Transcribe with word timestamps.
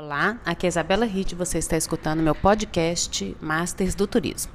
Olá, 0.00 0.38
aqui 0.46 0.64
é 0.64 0.68
Isabela 0.68 1.04
Ritt, 1.04 1.34
você 1.34 1.58
está 1.58 1.76
escutando 1.76 2.22
meu 2.22 2.32
podcast 2.32 3.36
Masters 3.40 3.96
do 3.96 4.06
Turismo. 4.06 4.52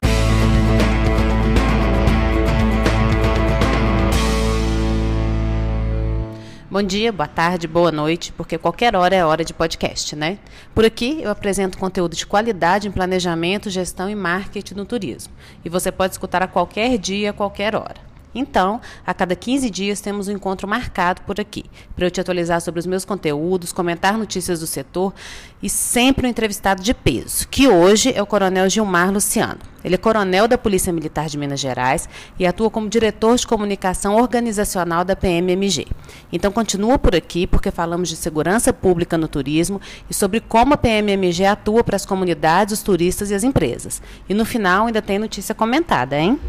Bom 6.72 6.82
dia, 6.82 7.12
boa 7.12 7.28
tarde, 7.28 7.68
boa 7.68 7.92
noite, 7.92 8.32
porque 8.32 8.58
qualquer 8.58 8.96
hora 8.96 9.14
é 9.14 9.26
hora 9.26 9.44
de 9.44 9.54
podcast, 9.54 10.16
né? 10.16 10.40
Por 10.74 10.86
aqui 10.86 11.22
eu 11.22 11.30
apresento 11.30 11.78
conteúdo 11.78 12.16
de 12.16 12.26
qualidade 12.26 12.88
em 12.88 12.92
planejamento, 12.92 13.70
gestão 13.70 14.10
e 14.10 14.16
marketing 14.16 14.76
no 14.76 14.86
turismo. 14.86 15.34
E 15.66 15.68
você 15.68 15.92
pode 15.92 16.14
escutar 16.14 16.42
a 16.42 16.48
qualquer 16.48 16.98
dia, 16.98 17.32
a 17.32 17.34
qualquer 17.34 17.76
hora. 17.76 18.13
Então, 18.34 18.82
a 19.06 19.14
cada 19.14 19.36
15 19.36 19.70
dias 19.70 20.02
temos 20.02 20.28
um 20.28 20.32
encontro 20.32 20.68
marcado 20.68 21.22
por 21.22 21.40
aqui, 21.40 21.66
para 21.96 22.06
eu 22.06 22.12
te 22.12 22.20
atualizar 22.20 22.62
sobre 22.62 22.80
os 22.80 22.86
meus 22.86 23.06
conteúdos, 23.06 23.72
comentar 23.72 24.18
notícias 24.18 24.60
do 24.60 24.68
setor 24.68 25.14
e 25.62 25.70
sempre 25.70 26.26
um 26.26 26.30
entrevistado 26.30 26.82
de 26.82 26.94
peso, 26.94 27.48
que 27.48 27.68
hoje 27.68 28.12
é 28.16 28.22
o 28.22 28.26
Coronel 28.26 28.70
Gilmar 28.70 29.12
Luciano. 29.12 29.74
Ele 29.84 29.96
é 29.96 29.98
coronel 29.98 30.48
da 30.48 30.58
Polícia 30.58 30.94
Militar 30.94 31.28
de 31.28 31.38
Minas 31.38 31.60
Gerais 31.60 32.08
e 32.40 32.46
atua 32.46 32.70
como 32.70 32.88
diretor 32.88 33.36
de 33.36 33.46
comunicação 33.46 34.16
organizacional 34.16 35.04
da 35.04 35.16
PMMG. 35.16 35.88
Então 36.32 36.52
continua 36.52 36.98
por 36.98 37.16
aqui 37.16 37.46
porque 37.46 37.70
falamos 37.70 38.08
de 38.08 38.16
segurança 38.16 38.72
pública 38.72 39.18
no 39.18 39.28
turismo 39.28 39.82
e 40.10 40.14
sobre 40.14 40.40
como 40.40 40.74
a 40.74 40.78
PMMG 40.78 41.46
atua 41.46 41.84
para 41.84 41.98
as 41.98 42.06
comunidades, 42.06 42.74
os 42.74 42.84
turistas 42.84 43.30
e 43.30 43.36
as 43.36 43.44
empresas. 43.44 44.02
E 44.30 44.34
no 44.34 44.46
final 44.46 44.88
ainda 44.88 45.02
tem 45.02 45.20
notícia 45.20 45.54
comentada, 45.54 46.18
hein? 46.18 46.40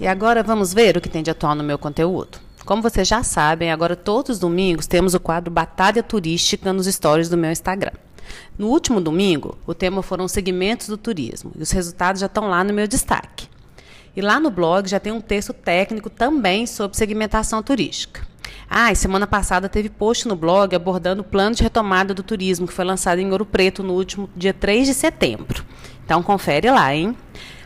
E 0.00 0.06
agora 0.06 0.42
vamos 0.42 0.74
ver 0.74 0.96
o 0.96 1.00
que 1.00 1.08
tem 1.08 1.22
de 1.22 1.30
atual 1.30 1.54
no 1.54 1.62
meu 1.62 1.78
conteúdo. 1.78 2.38
Como 2.64 2.82
vocês 2.82 3.06
já 3.06 3.22
sabem, 3.22 3.70
agora 3.70 3.94
todos 3.94 4.30
os 4.30 4.38
domingos 4.38 4.86
temos 4.86 5.14
o 5.14 5.20
quadro 5.20 5.52
Batalha 5.52 6.02
Turística 6.02 6.72
nos 6.72 6.86
stories 6.86 7.28
do 7.28 7.36
meu 7.36 7.52
Instagram. 7.52 7.92
No 8.58 8.68
último 8.68 9.00
domingo, 9.00 9.56
o 9.66 9.74
tema 9.74 10.02
foram 10.02 10.26
segmentos 10.26 10.88
do 10.88 10.96
turismo 10.96 11.52
e 11.56 11.62
os 11.62 11.70
resultados 11.70 12.20
já 12.20 12.26
estão 12.26 12.48
lá 12.48 12.64
no 12.64 12.72
meu 12.72 12.88
destaque. 12.88 13.48
E 14.16 14.20
lá 14.20 14.40
no 14.40 14.50
blog 14.50 14.88
já 14.88 14.98
tem 14.98 15.12
um 15.12 15.20
texto 15.20 15.52
técnico 15.52 16.08
também 16.08 16.66
sobre 16.66 16.96
segmentação 16.96 17.62
turística. 17.62 18.26
Ah, 18.68 18.90
e 18.90 18.96
semana 18.96 19.26
passada 19.26 19.68
teve 19.68 19.88
post 19.88 20.26
no 20.26 20.34
blog 20.34 20.74
abordando 20.74 21.22
o 21.22 21.24
plano 21.24 21.54
de 21.54 21.62
retomada 21.62 22.14
do 22.14 22.22
turismo 22.22 22.66
que 22.66 22.72
foi 22.72 22.84
lançado 22.84 23.18
em 23.18 23.30
Ouro 23.30 23.44
Preto 23.44 23.82
no 23.82 23.92
último 23.92 24.28
dia 24.34 24.54
3 24.54 24.86
de 24.86 24.94
setembro. 24.94 25.64
Então 26.04 26.22
confere 26.22 26.70
lá, 26.70 26.94
hein? 26.94 27.16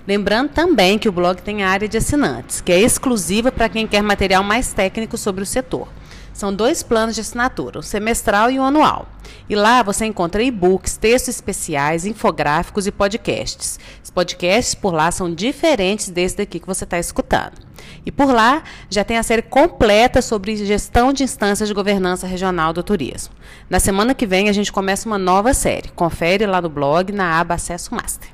Lembrando 0.08 0.48
também 0.48 0.98
que 0.98 1.06
o 1.06 1.12
blog 1.12 1.42
tem 1.42 1.62
a 1.62 1.68
área 1.68 1.86
de 1.86 1.98
assinantes, 1.98 2.62
que 2.62 2.72
é 2.72 2.80
exclusiva 2.80 3.52
para 3.52 3.68
quem 3.68 3.86
quer 3.86 4.02
material 4.02 4.42
mais 4.42 4.72
técnico 4.72 5.18
sobre 5.18 5.42
o 5.42 5.46
setor. 5.46 5.86
São 6.32 6.50
dois 6.50 6.82
planos 6.82 7.14
de 7.14 7.20
assinatura, 7.20 7.80
o 7.80 7.82
semestral 7.82 8.50
e 8.50 8.58
o 8.58 8.62
anual. 8.62 9.06
E 9.50 9.54
lá 9.54 9.82
você 9.82 10.06
encontra 10.06 10.42
e-books, 10.42 10.96
textos 10.96 11.34
especiais, 11.34 12.06
infográficos 12.06 12.86
e 12.86 12.90
podcasts. 12.90 13.78
Os 14.02 14.08
podcasts 14.08 14.74
por 14.74 14.94
lá 14.94 15.10
são 15.10 15.30
diferentes 15.30 16.08
desse 16.08 16.38
daqui 16.38 16.58
que 16.58 16.66
você 16.66 16.84
está 16.84 16.98
escutando. 16.98 17.60
E 18.06 18.10
por 18.10 18.32
lá 18.32 18.62
já 18.88 19.04
tem 19.04 19.18
a 19.18 19.22
série 19.22 19.42
completa 19.42 20.22
sobre 20.22 20.56
gestão 20.56 21.12
de 21.12 21.22
instâncias 21.22 21.68
de 21.68 21.74
governança 21.74 22.26
regional 22.26 22.72
do 22.72 22.82
turismo. 22.82 23.34
Na 23.68 23.78
semana 23.78 24.14
que 24.14 24.26
vem 24.26 24.48
a 24.48 24.54
gente 24.54 24.72
começa 24.72 25.06
uma 25.06 25.18
nova 25.18 25.52
série. 25.52 25.90
Confere 25.90 26.46
lá 26.46 26.62
no 26.62 26.70
blog 26.70 27.12
na 27.12 27.38
aba 27.38 27.56
Acesso 27.56 27.94
Master. 27.94 28.30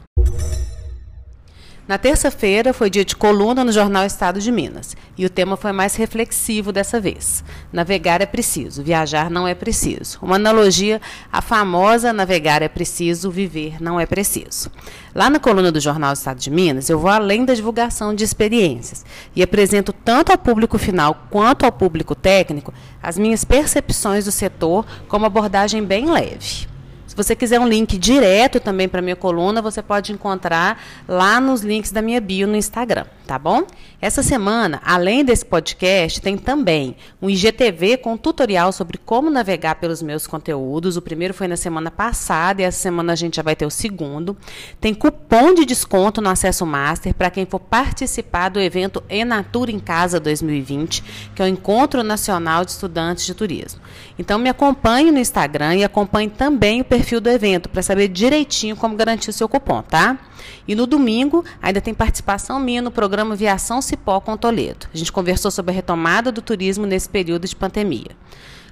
Na 1.86 1.98
terça-feira 1.98 2.72
foi 2.72 2.88
dia 2.88 3.04
de 3.04 3.14
coluna 3.14 3.62
no 3.62 3.70
jornal 3.70 4.06
Estado 4.06 4.40
de 4.40 4.50
Minas 4.50 4.96
e 5.18 5.26
o 5.26 5.28
tema 5.28 5.54
foi 5.54 5.70
mais 5.70 5.94
reflexivo 5.96 6.72
dessa 6.72 6.98
vez. 6.98 7.44
Navegar 7.70 8.22
é 8.22 8.26
preciso, 8.26 8.82
viajar 8.82 9.28
não 9.28 9.46
é 9.46 9.54
preciso. 9.54 10.18
Uma 10.22 10.36
analogia 10.36 10.98
à 11.30 11.42
famosa 11.42 12.10
navegar 12.10 12.62
é 12.62 12.68
preciso, 12.68 13.30
viver 13.30 13.82
não 13.82 14.00
é 14.00 14.06
preciso. 14.06 14.70
Lá 15.14 15.28
na 15.28 15.38
coluna 15.38 15.70
do 15.70 15.78
jornal 15.78 16.14
Estado 16.14 16.40
de 16.40 16.50
Minas, 16.50 16.88
eu 16.88 16.98
vou 16.98 17.10
além 17.10 17.44
da 17.44 17.52
divulgação 17.52 18.14
de 18.14 18.24
experiências 18.24 19.04
e 19.36 19.42
apresento 19.42 19.92
tanto 19.92 20.32
ao 20.32 20.38
público 20.38 20.78
final 20.78 21.26
quanto 21.28 21.66
ao 21.66 21.72
público 21.72 22.14
técnico 22.14 22.72
as 23.02 23.18
minhas 23.18 23.44
percepções 23.44 24.24
do 24.24 24.32
setor 24.32 24.86
como 25.06 25.26
abordagem 25.26 25.84
bem 25.84 26.10
leve. 26.10 26.73
Se 27.14 27.16
você 27.16 27.36
quiser 27.36 27.60
um 27.60 27.68
link 27.68 27.96
direto 27.96 28.58
também 28.58 28.88
para 28.88 29.00
minha 29.00 29.14
coluna, 29.14 29.62
você 29.62 29.80
pode 29.80 30.12
encontrar 30.12 30.82
lá 31.06 31.40
nos 31.40 31.62
links 31.62 31.92
da 31.92 32.02
minha 32.02 32.20
bio 32.20 32.48
no 32.48 32.56
Instagram, 32.56 33.04
tá 33.24 33.38
bom? 33.38 33.62
Essa 34.02 34.20
semana, 34.20 34.82
além 34.84 35.24
desse 35.24 35.46
podcast, 35.46 36.20
tem 36.20 36.36
também 36.36 36.96
um 37.22 37.30
IGTV 37.30 37.98
com 37.98 38.16
tutorial 38.16 38.72
sobre 38.72 38.98
como 38.98 39.30
navegar 39.30 39.76
pelos 39.76 40.02
meus 40.02 40.26
conteúdos. 40.26 40.96
O 40.96 41.02
primeiro 41.02 41.32
foi 41.32 41.46
na 41.46 41.56
semana 41.56 41.88
passada 41.88 42.60
e 42.60 42.64
essa 42.64 42.80
semana 42.80 43.12
a 43.12 43.16
gente 43.16 43.36
já 43.36 43.42
vai 43.42 43.54
ter 43.54 43.64
o 43.64 43.70
segundo. 43.70 44.36
Tem 44.80 44.92
cupom 44.92 45.54
de 45.54 45.64
desconto 45.64 46.20
no 46.20 46.28
Acesso 46.28 46.66
Master 46.66 47.14
para 47.14 47.30
quem 47.30 47.46
for 47.46 47.60
participar 47.60 48.48
do 48.48 48.60
evento 48.60 49.04
Enatura 49.08 49.70
em 49.70 49.78
Casa 49.78 50.18
2020, 50.18 51.30
que 51.32 51.40
é 51.40 51.44
o 51.44 51.48
Encontro 51.48 52.02
Nacional 52.02 52.64
de 52.64 52.72
Estudantes 52.72 53.24
de 53.24 53.34
Turismo. 53.34 53.80
Então 54.18 54.36
me 54.36 54.48
acompanhe 54.48 55.12
no 55.12 55.18
Instagram 55.20 55.76
e 55.76 55.84
acompanhe 55.84 56.28
também 56.28 56.80
o 56.80 56.84
perfil 56.84 57.03
perfil 57.04 57.20
do 57.20 57.28
evento 57.28 57.68
para 57.68 57.82
saber 57.82 58.08
direitinho 58.08 58.74
como 58.74 58.96
garantir 58.96 59.28
o 59.28 59.32
seu 59.32 59.46
cupom, 59.46 59.82
tá? 59.82 60.18
E 60.66 60.74
no 60.74 60.86
domingo 60.86 61.44
ainda 61.60 61.78
tem 61.78 61.92
participação 61.92 62.58
minha 62.58 62.80
no 62.80 62.90
programa 62.90 63.36
Viação 63.36 63.82
Cipó 63.82 64.20
com 64.20 64.38
Toledo. 64.38 64.86
A 64.92 64.96
gente 64.96 65.12
conversou 65.12 65.50
sobre 65.50 65.72
a 65.72 65.74
retomada 65.74 66.32
do 66.32 66.40
turismo 66.40 66.86
nesse 66.86 67.08
período 67.08 67.46
de 67.46 67.54
pandemia. 67.54 68.12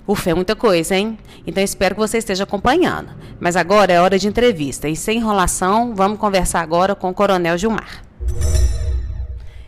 Ufa, 0.08 0.30
é 0.30 0.34
muita 0.34 0.56
coisa, 0.56 0.96
hein? 0.96 1.18
Então 1.46 1.62
espero 1.62 1.94
que 1.94 2.00
você 2.00 2.16
esteja 2.18 2.44
acompanhando. 2.44 3.10
Mas 3.38 3.54
agora 3.54 3.92
é 3.92 4.00
hora 4.00 4.18
de 4.18 4.26
entrevista 4.26 4.88
e 4.88 4.96
sem 4.96 5.18
enrolação, 5.18 5.94
vamos 5.94 6.18
conversar 6.18 6.62
agora 6.62 6.94
com 6.94 7.10
o 7.10 7.14
Coronel 7.14 7.58
Gilmar. 7.58 8.02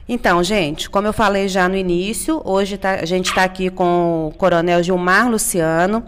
Então, 0.06 0.42
gente, 0.42 0.90
como 0.90 1.08
eu 1.08 1.14
falei 1.14 1.48
já 1.48 1.66
no 1.66 1.76
início, 1.76 2.42
hoje 2.44 2.76
tá, 2.76 2.96
a 2.96 3.06
gente 3.06 3.30
está 3.30 3.42
aqui 3.42 3.70
com 3.70 4.28
o 4.28 4.36
Coronel 4.36 4.82
Gilmar 4.82 5.30
Luciano. 5.30 6.04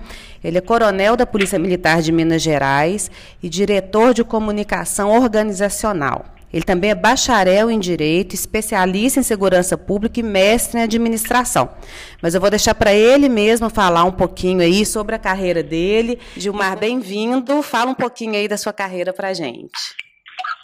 Ele 0.46 0.58
é 0.58 0.60
coronel 0.60 1.16
da 1.16 1.26
Polícia 1.26 1.58
Militar 1.58 2.00
de 2.00 2.12
Minas 2.12 2.40
Gerais 2.40 3.10
e 3.42 3.48
diretor 3.48 4.14
de 4.14 4.22
comunicação 4.22 5.10
organizacional. 5.10 6.24
Ele 6.52 6.62
também 6.62 6.90
é 6.90 6.94
bacharel 6.94 7.68
em 7.68 7.80
Direito, 7.80 8.32
especialista 8.32 9.18
em 9.18 9.24
Segurança 9.24 9.76
Pública 9.76 10.20
e 10.20 10.22
mestre 10.22 10.78
em 10.78 10.84
Administração. 10.84 11.76
Mas 12.22 12.32
eu 12.32 12.40
vou 12.40 12.48
deixar 12.48 12.76
para 12.76 12.94
ele 12.94 13.28
mesmo 13.28 13.68
falar 13.68 14.04
um 14.04 14.12
pouquinho 14.12 14.60
aí 14.60 14.86
sobre 14.86 15.16
a 15.16 15.18
carreira 15.18 15.64
dele. 15.64 16.20
Gilmar, 16.36 16.78
bem-vindo. 16.78 17.60
Fala 17.60 17.90
um 17.90 17.94
pouquinho 17.94 18.36
aí 18.36 18.46
da 18.46 18.56
sua 18.56 18.72
carreira 18.72 19.12
para 19.12 19.30
a 19.30 19.34
gente. 19.34 19.96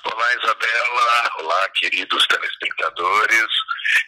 Olá, 0.04 0.28
Isabela. 0.40 1.30
Olá, 1.40 1.68
queridos 1.74 2.24
telespectadores. 2.28 3.48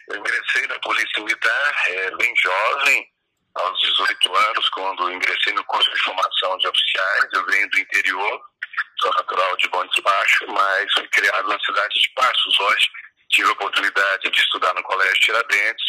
Eu 0.09 0.19
ingressei 0.19 0.67
na 0.67 0.79
Polícia 0.79 1.21
Militar 1.21 1.75
é, 1.89 2.15
bem 2.15 2.33
jovem, 2.41 3.05
aos 3.55 3.79
18 3.79 4.35
anos, 4.35 4.69
quando 4.69 5.11
ingressei 5.11 5.53
no 5.53 5.63
curso 5.65 5.89
de 5.91 5.99
formação 5.99 6.57
de 6.57 6.67
oficiais. 6.67 7.25
Eu 7.33 7.45
venho 7.45 7.69
do 7.69 7.79
interior, 7.79 8.41
sou 9.01 9.13
natural 9.13 9.55
de 9.57 9.67
Bom 9.69 9.85
Despacho, 9.87 10.45
mas 10.49 10.93
fui 10.93 11.07
criado 11.07 11.47
na 11.47 11.59
cidade 11.59 11.99
de 11.99 12.09
Passos. 12.15 12.59
Hoje 12.59 12.89
tive 13.29 13.49
a 13.49 13.53
oportunidade 13.53 14.29
de 14.29 14.39
estudar 14.39 14.73
no 14.73 14.83
Colégio 14.83 15.21
Tiradentes 15.21 15.85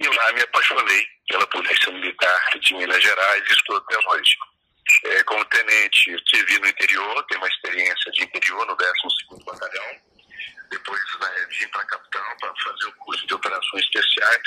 e 0.00 0.08
lá 0.08 0.32
me 0.32 0.42
apaixonei 0.42 1.06
pela 1.28 1.46
Polícia 1.46 1.92
Militar 1.92 2.58
de 2.60 2.74
Minas 2.74 3.02
Gerais 3.02 3.44
e 3.48 3.52
estou 3.52 3.76
até 3.76 3.96
hoje. 4.08 4.36
É, 5.04 5.22
como 5.24 5.44
tenente, 5.46 6.10
eu 6.10 6.24
tive 6.26 6.58
no 6.60 6.68
interior, 6.68 7.24
tenho 7.26 7.40
uma 7.40 7.48
experiência 7.48 8.12
de 8.12 8.22
interior 8.22 8.66
no 8.66 8.76
12º 8.76 9.44
Batalhão. 9.44 10.00
Depois 10.70 11.00
né, 11.20 11.46
vim 11.50 11.68
para 11.68 11.82
a 11.82 11.86
capitão 11.86 12.36
para 12.40 12.54
fazer 12.62 12.86
o 12.86 12.92
curso 12.96 13.26
de 13.26 13.34
operações 13.34 13.84
especiais 13.84 14.42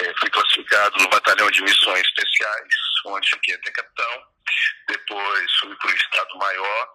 é, 0.00 0.14
fui 0.18 0.30
classificado 0.30 0.98
no 0.98 1.08
Batalhão 1.08 1.50
de 1.50 1.62
Missões 1.62 2.02
Especiais, 2.06 2.74
onde 3.06 3.28
fiquei 3.30 3.54
até 3.54 3.70
capitão. 3.72 4.26
Depois 4.88 5.54
fui 5.60 5.74
para 5.76 5.90
o 5.90 5.94
Estado 5.94 6.38
Maior, 6.38 6.88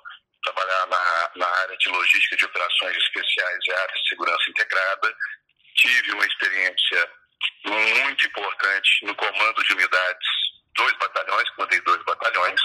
trabalhar 0.44 0.88
na, 0.88 1.32
na 1.36 1.48
área 1.48 1.78
de 1.78 1.90
logística 1.90 2.36
de 2.36 2.46
operações 2.46 2.98
especiais 2.98 3.60
e 3.68 3.74
área 3.74 3.96
de 3.96 4.10
segurança 4.10 4.50
integrada. 4.50 5.16
Tive 5.76 6.12
uma 6.12 6.26
experiência 6.26 7.12
muito 7.66 8.26
importante 8.26 9.06
no 9.06 9.16
comando 9.16 9.64
de 9.64 9.74
unidades, 9.74 10.28
dois 10.76 10.94
batalhões, 10.94 11.50
comandei 11.52 11.82
dois 11.82 12.04
batalhões, 12.04 12.62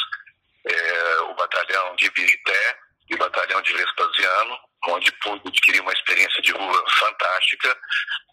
é, 0.66 1.20
o 1.20 1.34
batalhão 1.34 1.96
de 1.96 2.10
Birité 2.10 2.78
e 3.10 3.14
o 3.14 3.18
batalhão 3.18 3.62
de 3.62 3.72
Vespasiano, 3.72 4.58
onde 4.86 5.10
pude 5.22 5.48
adquirir 5.48 5.80
uma 5.80 5.92
experiência 5.92 6.40
de 6.42 6.52
rua 6.52 6.84
fantástica 6.98 7.76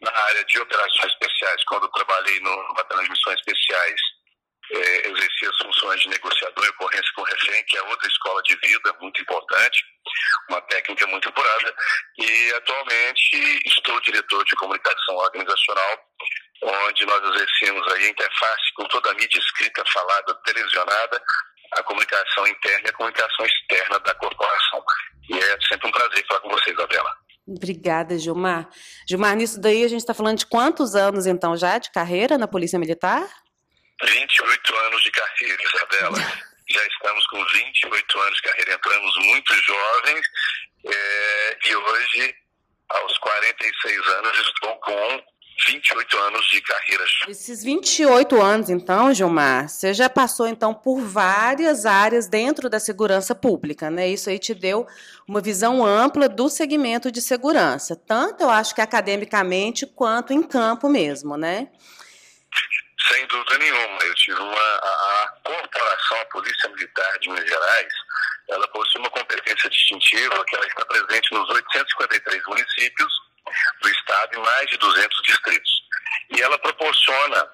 na 0.01 0.12
área 0.12 0.44
de 0.45 0.59
operações 0.59 1.12
especiais. 1.12 1.63
Quando 1.65 1.89
trabalhei 1.89 2.39
no 2.39 2.74
Batalhão 2.74 3.03
de 3.03 3.09
Missões 3.09 3.39
Especiais, 3.39 4.01
é, 4.71 5.09
exerci 5.09 5.45
as 5.47 5.57
funções 5.57 6.01
de 6.01 6.09
negociador 6.09 6.65
e 6.65 6.69
ocorrência 6.69 7.12
com 7.15 7.24
refém, 7.24 7.63
que 7.65 7.77
é 7.77 7.83
outra 7.83 8.07
escola 8.07 8.42
de 8.44 8.56
vida 8.56 8.95
muito 9.00 9.21
importante, 9.21 9.83
uma 10.50 10.62
técnica 10.62 11.06
muito 11.07 11.30
apurada. 11.30 11.75
E 12.18 12.53
atualmente 12.53 13.62
estou 13.65 14.00
diretor 14.01 14.44
de 14.45 14.56
comunicação 14.56 15.15
organizacional, 15.15 16.00
onde 16.63 17.06
nós 17.06 17.36
exercemos 17.36 17.94
aí 17.94 18.06
a 18.06 18.09
interface 18.09 18.74
com 18.75 18.86
toda 18.86 19.12
a 19.12 19.13
mídia 19.13 19.39
escrita, 19.39 19.83
falada, 19.91 20.33
televisionada, 20.45 21.21
a 21.74 21.83
comunicação 21.83 22.48
interna 22.48 22.88
e 22.88 22.89
a 22.89 22.94
comunicação 22.94 23.45
externa 23.45 24.00
da 24.00 24.15
corporação. 24.15 24.83
E 25.30 25.38
é 25.38 25.57
sempre 25.68 25.88
um 25.88 25.92
prazer 25.92 26.25
falar 26.27 26.39
com 26.42 26.50
você, 26.50 26.72
Isabela. 26.72 27.18
Obrigada, 27.48 28.18
Gilmar. 28.18 28.69
Gilmar, 29.07 29.36
nisso 29.36 29.60
daí 29.62 29.83
a 29.83 29.88
gente 29.88 30.00
está 30.00 30.13
falando 30.13 30.39
de 30.39 30.45
quantos 30.45 30.95
anos, 30.95 31.27
então, 31.27 31.56
já 31.56 31.77
de 31.77 31.92
carreira 31.92 32.38
na 32.38 32.48
Polícia 32.48 32.80
Militar? 32.80 33.27
28 34.04 34.75
anos 34.75 35.04
de 35.04 35.12
carreira, 35.12 35.63
Isabela. 35.63 36.18
já 36.69 36.86
estamos 36.88 37.25
com 37.27 37.45
28 37.45 38.19
anos 38.19 38.36
de 38.38 38.42
carreira, 38.42 38.74
entramos 38.74 39.16
muito 39.25 39.54
jovens 39.54 40.27
é, 40.86 41.57
e 41.68 41.75
hoje, 41.75 42.36
aos 42.89 43.18
46 43.19 44.07
anos, 44.07 44.39
estou 44.39 44.75
com 44.80 45.24
28 45.67 46.17
anos 46.17 46.45
de 46.47 46.61
carreira. 46.61 47.05
Esses 47.29 47.63
28 47.63 48.41
anos, 48.41 48.69
então, 48.69 49.13
Gilmar, 49.13 49.69
você 49.69 49.93
já 49.93 50.09
passou 50.09 50.47
então 50.47 50.73
por 50.73 50.99
várias 50.99 51.85
áreas 51.85 52.27
dentro 52.27 52.69
da 52.69 52.79
segurança 52.79 53.33
pública, 53.33 53.89
né? 53.89 54.07
Isso 54.07 54.29
aí 54.29 54.37
te 54.37 54.53
deu 54.53 54.85
uma 55.27 55.41
visão 55.41 55.85
ampla 55.85 56.27
do 56.27 56.49
segmento 56.49 57.11
de 57.11 57.21
segurança, 57.21 57.95
tanto 57.95 58.43
eu 58.43 58.49
acho 58.49 58.75
que 58.75 58.81
academicamente 58.81 59.85
quanto 59.85 60.33
em 60.33 60.43
campo 60.43 60.89
mesmo, 60.89 61.37
né? 61.37 61.69
Sem 63.07 63.25
dúvida 63.27 63.57
nenhuma. 63.59 63.99
Eu 64.03 64.15
tive 64.15 64.39
uma. 64.39 64.59
A, 64.59 65.23
a 65.23 65.27
corporação, 65.43 66.21
a 66.21 66.25
Polícia 66.25 66.69
Militar 66.69 67.19
de 67.19 67.29
Minas 67.29 67.47
Gerais, 67.47 67.93
ela 68.49 68.67
possui 68.69 68.99
uma 68.99 69.09
competência 69.11 69.69
distintiva 69.69 70.43
que 70.45 70.55
ela 70.55 70.65
está 70.65 70.85
presente 70.85 71.33
nos 71.33 71.47
853 71.49 72.43
municípios 72.47 73.25
do 73.81 73.89
Estado 73.89 74.36
e 74.36 74.39
mais 74.39 74.69
de 74.69 74.77
200 74.77 75.21
distritos. 75.24 75.71
E 76.31 76.42
ela 76.42 76.57
proporciona 76.59 77.50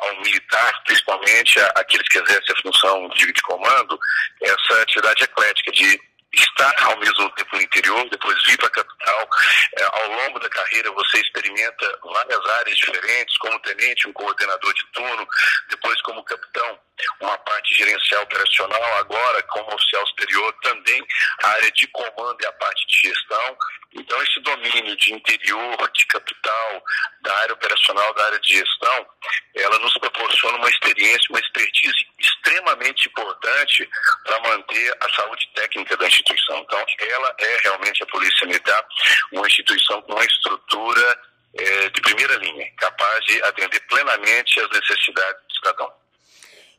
ao 0.00 0.16
militar, 0.20 0.82
principalmente 0.84 1.60
aqueles 1.76 2.08
que 2.08 2.18
exercem 2.18 2.54
a 2.54 2.62
função 2.62 3.08
de, 3.10 3.32
de 3.32 3.42
comando, 3.42 3.98
essa 4.42 4.82
atividade 4.82 5.24
eclética 5.24 5.72
de 5.72 6.00
estar 6.42 6.74
ao 6.84 6.96
mesmo 6.98 7.30
tempo 7.30 7.56
no 7.56 7.62
interior, 7.62 8.08
depois 8.10 8.42
vir 8.44 8.56
para 8.56 8.66
a 8.66 8.70
capital. 8.70 9.28
É, 9.76 9.84
ao 9.84 10.08
longo 10.08 10.38
da 10.38 10.48
carreira 10.48 10.90
você 10.92 11.20
experimenta 11.20 11.98
várias 12.02 12.46
áreas 12.60 12.76
diferentes, 12.76 13.36
como 13.38 13.58
tenente, 13.60 14.08
um 14.08 14.12
coordenador 14.12 14.74
de 14.74 14.84
turno, 14.92 15.28
depois 15.68 16.00
como 16.02 16.24
capitão, 16.24 16.78
uma 17.20 17.38
parte 17.38 17.74
gerencial 17.74 18.22
operacional, 18.22 18.98
agora 18.98 19.42
como 19.44 19.74
oficial 19.74 20.06
superior 20.08 20.52
também 20.62 21.04
a 21.42 21.48
área 21.50 21.70
de 21.72 21.86
comando 21.88 22.38
e 22.40 22.46
a 22.46 22.52
parte 22.52 22.86
de 22.86 23.08
gestão. 23.08 23.56
Então 23.94 24.22
esse 24.22 24.40
domínio 24.40 24.96
de 24.96 25.14
interior, 25.14 25.90
de 25.92 26.06
capital, 26.06 26.82
da 27.22 27.36
área 27.38 27.54
operacional, 27.54 28.14
da 28.14 28.24
área 28.26 28.40
de 28.40 28.50
gestão, 28.50 29.06
ela 29.54 29.78
nos 29.78 29.94
proporciona 29.94 30.58
uma 30.58 30.68
experiência, 30.68 31.26
uma 31.30 31.40
expertise 31.40 32.07
extremamente 32.18 33.08
importante 33.08 33.88
para 34.24 34.40
manter 34.40 34.96
a 35.00 35.08
saúde 35.14 35.48
técnica 35.54 35.96
da 35.96 36.06
instituição. 36.06 36.58
Então, 36.58 36.84
ela 36.98 37.34
é 37.38 37.58
realmente 37.64 38.02
a 38.02 38.06
Polícia 38.06 38.46
Militar, 38.46 38.84
uma 39.32 39.46
instituição 39.46 40.02
com 40.02 40.12
uma 40.12 40.24
estrutura 40.24 41.20
é, 41.54 41.88
de 41.90 42.00
primeira 42.00 42.36
linha, 42.36 42.66
capaz 42.76 43.24
de 43.24 43.42
atender 43.44 43.80
plenamente 43.88 44.60
às 44.60 44.68
necessidades 44.70 45.42
do 45.48 45.54
cidadão. 45.54 45.92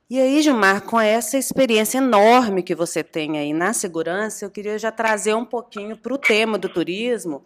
E 0.09 0.19
aí, 0.19 0.41
Gilmar, 0.41 0.81
com 0.81 0.99
essa 0.99 1.37
experiência 1.37 1.99
enorme 1.99 2.63
que 2.63 2.73
você 2.73 3.03
tem 3.03 3.37
aí 3.37 3.53
na 3.53 3.73
segurança, 3.73 4.43
eu 4.43 4.49
queria 4.49 4.77
já 4.79 4.91
trazer 4.91 5.35
um 5.35 5.45
pouquinho 5.45 5.95
para 5.95 6.13
o 6.13 6.17
tema 6.17 6.57
do 6.57 6.67
turismo. 6.67 7.45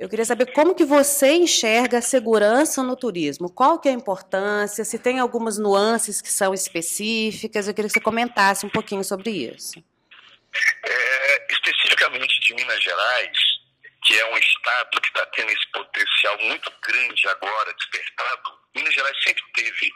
Eu 0.00 0.08
queria 0.08 0.24
saber 0.24 0.50
como 0.54 0.74
que 0.74 0.82
você 0.82 1.34
enxerga 1.34 1.98
a 1.98 2.00
segurança 2.02 2.82
no 2.82 2.96
turismo. 2.96 3.50
Qual 3.50 3.78
que 3.78 3.86
é 3.86 3.92
a 3.92 3.94
importância? 3.94 4.82
Se 4.82 4.98
tem 4.98 5.18
algumas 5.18 5.58
nuances 5.58 6.22
que 6.22 6.32
são 6.32 6.54
específicas. 6.54 7.68
Eu 7.68 7.74
queria 7.74 7.86
que 7.86 7.92
você 7.92 8.00
comentasse 8.00 8.64
um 8.64 8.70
pouquinho 8.70 9.04
sobre 9.04 9.30
isso. 9.30 9.74
É, 10.86 11.52
especificamente 11.52 12.40
de 12.40 12.54
Minas 12.54 12.82
Gerais, 12.82 13.38
que 14.02 14.18
é 14.18 14.32
um 14.32 14.38
estado 14.38 15.00
que 15.02 15.08
está 15.08 15.26
tendo 15.36 15.50
esse 15.50 15.70
potencial 15.70 16.38
muito 16.44 16.72
grande 16.82 17.28
agora, 17.28 17.74
despertado. 17.74 18.58
Minas 18.74 18.94
Gerais 18.94 19.22
sempre 19.22 19.44
teve 19.54 19.92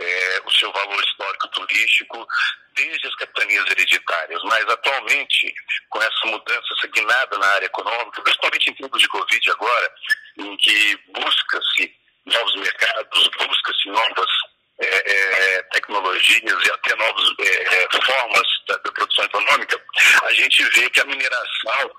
é, 0.00 0.42
o 0.44 0.50
seu 0.52 0.72
valor 0.72 1.04
histórico 1.04 1.48
turístico 1.48 2.26
desde 2.74 3.06
as 3.06 3.14
capitanias 3.16 3.70
hereditárias, 3.70 4.42
mas 4.44 4.64
atualmente, 4.68 5.54
com 5.90 6.02
essa 6.02 6.26
mudança, 6.26 6.74
essa 6.78 6.86
guinada 6.88 7.38
na 7.38 7.46
área 7.46 7.66
econômica, 7.66 8.22
principalmente 8.22 8.70
em 8.70 8.74
tempos 8.74 9.00
de 9.00 9.08
Covid 9.08 9.50
agora, 9.50 9.92
em 10.38 10.56
que 10.56 10.96
busca-se 11.12 11.94
novos 12.26 12.56
mercados, 12.56 13.28
busca-se 13.38 13.88
novas 13.90 14.30
é, 14.78 15.12
é, 15.12 15.62
tecnologias 15.64 16.66
e 16.66 16.70
até 16.70 16.96
novas 16.96 17.34
é, 17.40 17.84
é, 17.84 17.88
formas 18.02 18.48
da, 18.66 18.76
da, 18.78 18.92
produção 18.92 19.24
econômica, 19.26 19.82
a 20.24 20.32
gente 20.32 20.64
vê 20.64 20.88
que 20.88 21.00
a 21.00 21.04
mineração 21.04 21.90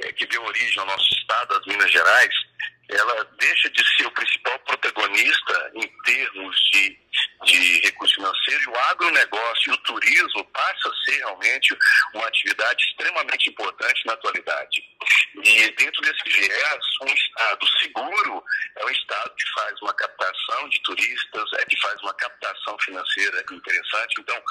é, 0.00 0.12
que 0.12 0.26
deu 0.26 0.42
origem 0.44 0.80
ao 0.80 0.86
nosso 0.86 1.14
estado, 1.14 1.54
as 1.54 1.66
Minas 1.66 1.90
Gerais, 1.90 2.34
ela 2.92 3.24
deixa 3.38 3.70
de 3.70 3.96
ser 3.96 4.06
o 4.06 4.10
principal 4.12 4.58
protagonista 4.60 5.72
em 5.74 5.88
termos 6.04 6.56
de, 6.72 6.98
de 7.44 7.80
recurso 7.80 8.14
financeiro 8.14 8.62
e 8.62 8.66
o 8.66 8.78
agronegócio 8.90 9.70
e 9.70 9.74
o 9.74 9.78
turismo 9.78 10.44
passa 10.52 10.88
a 10.88 11.04
ser 11.04 11.18
realmente 11.18 11.76
uma 12.14 12.26
atividade 12.26 12.84
extremamente 12.84 13.50
importante 13.50 14.06
na 14.06 14.12
atualidade. 14.14 14.82
E 15.44 15.70
dentro 15.70 16.02
desse 16.02 16.40
viés, 16.40 16.84
um 17.02 17.14
Estado 17.14 17.66
seguro 17.78 18.44
é 18.76 18.84
um 18.84 18.90
Estado 18.90 19.34
que 19.36 19.50
faz 19.52 19.82
uma 19.82 19.94
captação 19.94 20.68
de 20.68 20.82
turistas, 20.82 21.52
é 21.54 21.64
que 21.64 21.80
faz 21.80 22.00
uma 22.02 22.14
captação 22.14 22.76
financeira 22.80 23.44
interessante. 23.50 24.20
Então, 24.20 24.42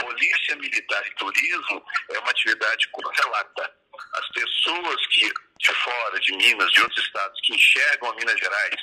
polícia 0.00 0.56
militar 0.56 1.06
e 1.06 1.14
turismo 1.16 1.84
é 2.10 2.18
uma 2.18 2.30
atividade 2.30 2.88
correlata 2.88 3.78
as 4.14 4.28
pessoas 4.28 5.06
que 5.08 5.32
de 5.58 5.74
fora 5.74 6.20
de 6.20 6.36
Minas, 6.36 6.70
de 6.72 6.82
outros 6.82 7.04
estados, 7.04 7.40
que 7.42 7.54
enxergam 7.54 8.10
a 8.10 8.14
Minas 8.14 8.38
Gerais 8.38 8.80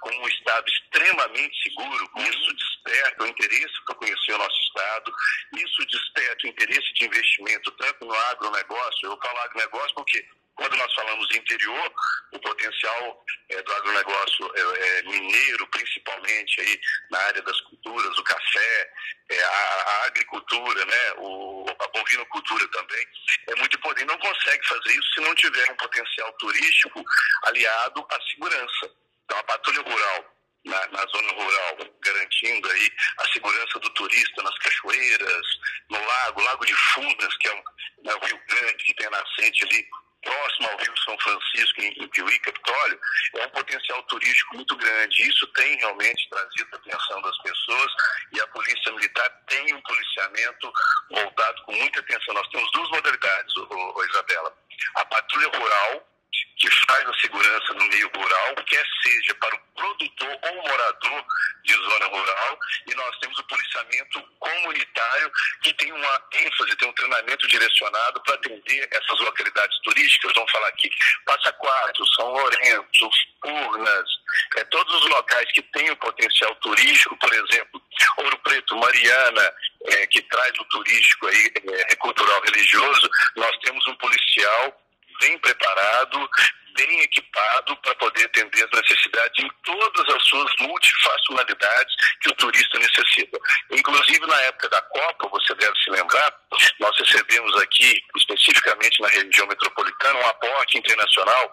como 0.00 0.22
um 0.22 0.28
estado 0.28 0.64
extremamente 0.68 1.62
seguro, 1.62 2.10
isso 2.18 2.54
desperta 2.54 3.24
o 3.24 3.26
interesse 3.26 3.84
para 3.84 3.94
conhecer 3.96 4.32
o 4.32 4.38
nosso 4.38 4.60
estado, 4.60 5.12
isso 5.56 5.86
desperta 5.86 6.46
o 6.46 6.50
interesse 6.50 6.94
de 6.94 7.04
investimento 7.06 7.70
tanto 7.72 8.04
no 8.04 8.14
agronegócio, 8.14 9.10
eu 9.10 9.18
falo 9.18 9.38
agronegócio 9.40 9.94
porque 9.94 10.24
quando 10.58 10.76
nós 10.76 10.92
falamos 10.92 11.30
interior, 11.36 11.92
o 12.32 12.38
potencial 12.40 13.24
é, 13.48 13.62
do 13.62 13.72
agronegócio 13.74 14.52
é, 14.56 14.98
é, 14.98 15.02
mineiro, 15.02 15.64
principalmente 15.68 16.60
aí 16.60 16.80
na 17.12 17.18
área 17.20 17.40
das 17.42 17.60
culturas, 17.60 18.18
o 18.18 18.24
café, 18.24 18.90
é, 19.30 19.40
a, 19.40 19.50
a, 19.50 20.06
agricultura, 20.06 20.84
né, 20.84 21.12
o, 21.18 21.64
a 21.78 21.88
bovinocultura 21.96 22.66
também, 22.72 23.06
é 23.46 23.54
muito 23.54 23.76
importante. 23.76 24.08
Não 24.08 24.18
consegue 24.18 24.66
fazer 24.66 24.90
isso 24.90 25.14
se 25.14 25.20
não 25.20 25.34
tiver 25.36 25.70
um 25.70 25.76
potencial 25.76 26.32
turístico 26.32 27.04
aliado 27.44 28.04
à 28.10 28.20
segurança. 28.22 28.90
Então, 29.24 29.38
a 29.38 29.44
patrulha 29.44 29.82
rural 29.82 30.24
na, 30.64 30.86
na, 30.88 31.06
zona 31.06 31.32
rural, 31.34 31.76
garantindo 32.00 32.68
aí 32.68 32.90
a 33.18 33.28
segurança 33.28 33.78
do 33.78 33.90
turista 33.90 34.42
nas 34.42 34.58
cachoeiras, 34.58 35.46
no 35.88 36.04
lago, 36.04 36.42
Lago 36.42 36.66
de 36.66 36.74
Fundas, 36.74 37.36
que 37.36 37.46
é 37.46 37.54
um, 37.54 37.62
né, 38.04 38.18
Rio 38.24 38.40
Grande, 38.48 38.84
que 38.84 38.94
tem 38.94 39.06
a 39.06 39.10
nascente 39.10 39.64
ali 39.64 39.88
próximo 40.22 40.68
ao 40.68 40.76
Rio 40.78 40.98
São 41.04 41.18
Francisco, 41.18 41.80
em, 41.80 42.08
Piuí, 42.08 42.38
Capitólio, 42.40 43.00
é 43.36 43.46
um 43.46 43.50
potencial 43.50 44.02
turístico 44.04 44.56
muito 44.56 44.76
grande. 44.76 45.28
Isso 45.28 45.46
tem 45.48 45.76
realmente 45.76 46.28
trazido 46.28 46.68
a 46.72 46.76
atenção 46.76 47.22
das 47.22 47.38
pessoas 47.38 47.92
e 48.32 48.40
a 48.40 48.46
Polícia 48.48 48.92
Militar 48.92 49.30
tem 49.46 49.74
um 49.74 49.80
policiamento 49.82 50.72
voltado 51.10 51.62
com 51.62 51.72
muita 51.72 52.00
atenção. 52.00 52.34
Nós 52.34 52.48
temos 52.48 52.70
duas 52.72 52.90
modalidades, 52.90 53.56
ô, 53.56 53.92
ô 53.96 54.04
Isabela. 54.04 54.54
A 54.96 55.04
patrulha 55.06 55.48
rural, 55.58 56.08
que 56.56 56.68
faz 56.86 57.08
a 57.08 57.20
segurança 57.20 57.74
no 57.74 57.84
meio 57.86 58.10
rural, 58.14 58.54
quer 58.66 58.84
seja 59.02 59.34
para 59.36 59.54
o 59.54 59.60
produtor 59.74 60.38
ou 60.42 60.62
morador 60.68 61.24
de 61.64 61.74
zona 61.74 62.06
rural, 62.06 62.58
e 62.86 62.94
nós 62.94 63.18
temos 63.18 63.38
o 63.38 63.44
policiamento 63.44 64.22
comunitário, 64.38 65.32
que 65.62 65.72
tem 65.74 65.92
uma 65.92 66.22
ênfase, 66.34 66.76
tem 66.76 66.88
um 66.88 66.92
treinamento 66.94 67.46
direcionado 67.48 68.20
para 68.22 68.34
atender 68.34 68.88
essas 68.90 69.20
localidades 69.20 69.78
turísticas. 69.82 70.32
Vamos 70.34 70.50
falar 70.50 70.68
aqui, 70.68 70.90
Passa 71.24 71.52
Quatro, 71.52 72.06
São 72.14 72.28
Lourenço, 72.32 73.10
Furnas, 73.40 74.08
é, 74.56 74.64
todos 74.64 74.94
os 74.94 75.10
locais 75.10 75.50
que 75.52 75.62
têm 75.62 75.90
o 75.90 75.96
potencial 75.96 76.54
turístico, 76.56 77.16
por 77.18 77.32
exemplo, 77.32 77.82
Ouro 78.18 78.38
Preto, 78.38 78.76
Mariana, 78.76 79.54
é, 79.86 80.06
que 80.06 80.22
traz 80.22 80.52
o 80.58 80.64
turístico 80.64 81.26
aí, 81.26 81.52
é, 81.88 81.96
cultural 81.96 82.40
religioso, 82.42 83.08
nós 83.36 83.56
temos 83.58 83.86
um 83.86 83.94
policial 83.96 84.80
bem 85.20 85.36
preparado, 85.48 86.28
bem 86.76 87.00
equipado 87.00 87.76
para 87.78 87.94
poder 87.96 88.24
atender 88.24 88.64
as 88.64 88.80
necessidades 88.80 89.44
em 89.44 89.50
todas 89.64 90.14
as 90.14 90.22
suas 90.24 90.52
multifacionalidades 90.60 91.94
que 92.20 92.30
o 92.30 92.34
turista 92.34 92.78
necessita. 92.78 93.38
Inclusive, 93.72 94.26
na 94.26 94.40
época 94.42 94.68
da 94.68 94.82
Copa, 94.82 95.28
você 95.28 95.54
deve 95.54 95.76
se 95.80 95.90
lembrar, 95.90 96.32
nós 96.78 96.96
recebemos 96.98 97.56
aqui, 97.62 98.00
especificamente 98.16 99.00
na 99.00 99.08
região 99.08 99.46
metropolitana, 99.48 100.20
um 100.20 100.26
aporte 100.26 100.78
internacional 100.78 101.50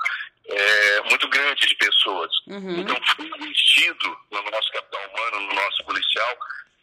é, 0.48 1.02
muito 1.10 1.28
grande 1.30 1.66
de 1.66 1.76
pessoas. 1.76 2.32
Uhum. 2.48 2.82
Então, 2.82 2.96
foi 3.16 3.26
investido 3.26 4.18
no 4.32 4.44
nosso 4.52 4.72
capital 4.72 5.02
humano, 5.10 5.48
no 5.48 5.56
nosso 5.56 5.84
policial, 5.86 6.38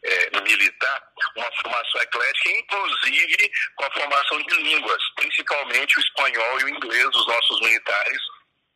é, 0.05 0.41
militar, 0.41 1.03
uma 1.37 1.49
formação 1.61 2.01
eclética, 2.01 2.49
inclusive 2.49 3.51
com 3.75 3.85
a 3.85 3.91
formação 3.91 4.37
de 4.43 4.55
línguas, 4.63 5.01
principalmente 5.15 5.97
o 5.97 6.01
espanhol 6.01 6.59
e 6.59 6.63
o 6.65 6.69
inglês 6.69 7.09
dos 7.11 7.27
nossos 7.27 7.61
militares 7.61 8.19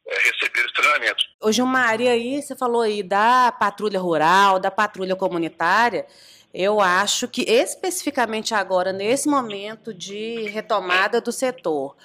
é, 0.07 0.17
receberam 0.19 0.73
treinamento. 0.73 1.23
Ô 1.41 1.51
Gilmar, 1.51 1.99
e 1.99 2.07
aí 2.07 2.41
você 2.41 2.55
falou 2.55 2.81
aí 2.81 3.03
da 3.03 3.51
patrulha 3.51 3.99
rural, 3.99 4.59
da 4.59 4.71
patrulha 4.71 5.15
comunitária, 5.15 6.07
eu 6.53 6.79
acho 6.79 7.27
que 7.27 7.41
especificamente 7.41 8.55
agora, 8.55 8.93
nesse 8.93 9.27
momento 9.27 9.93
de 9.93 10.47
retomada 10.47 11.19
do 11.19 11.31
setor, 11.31 11.95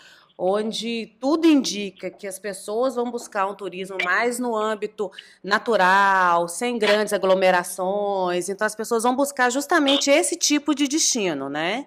onde 0.44 1.14
tudo 1.20 1.46
indica 1.46 2.10
que 2.10 2.26
as 2.26 2.36
pessoas 2.36 2.96
vão 2.96 3.08
buscar 3.08 3.46
um 3.46 3.54
turismo 3.54 3.96
mais 4.04 4.40
no 4.40 4.56
âmbito 4.56 5.08
natural, 5.42 6.48
sem 6.48 6.76
grandes 6.76 7.12
aglomerações. 7.12 8.48
Então, 8.48 8.66
as 8.66 8.74
pessoas 8.74 9.04
vão 9.04 9.14
buscar 9.14 9.50
justamente 9.50 10.10
esse 10.10 10.34
tipo 10.34 10.74
de 10.74 10.88
destino, 10.88 11.48
né? 11.48 11.86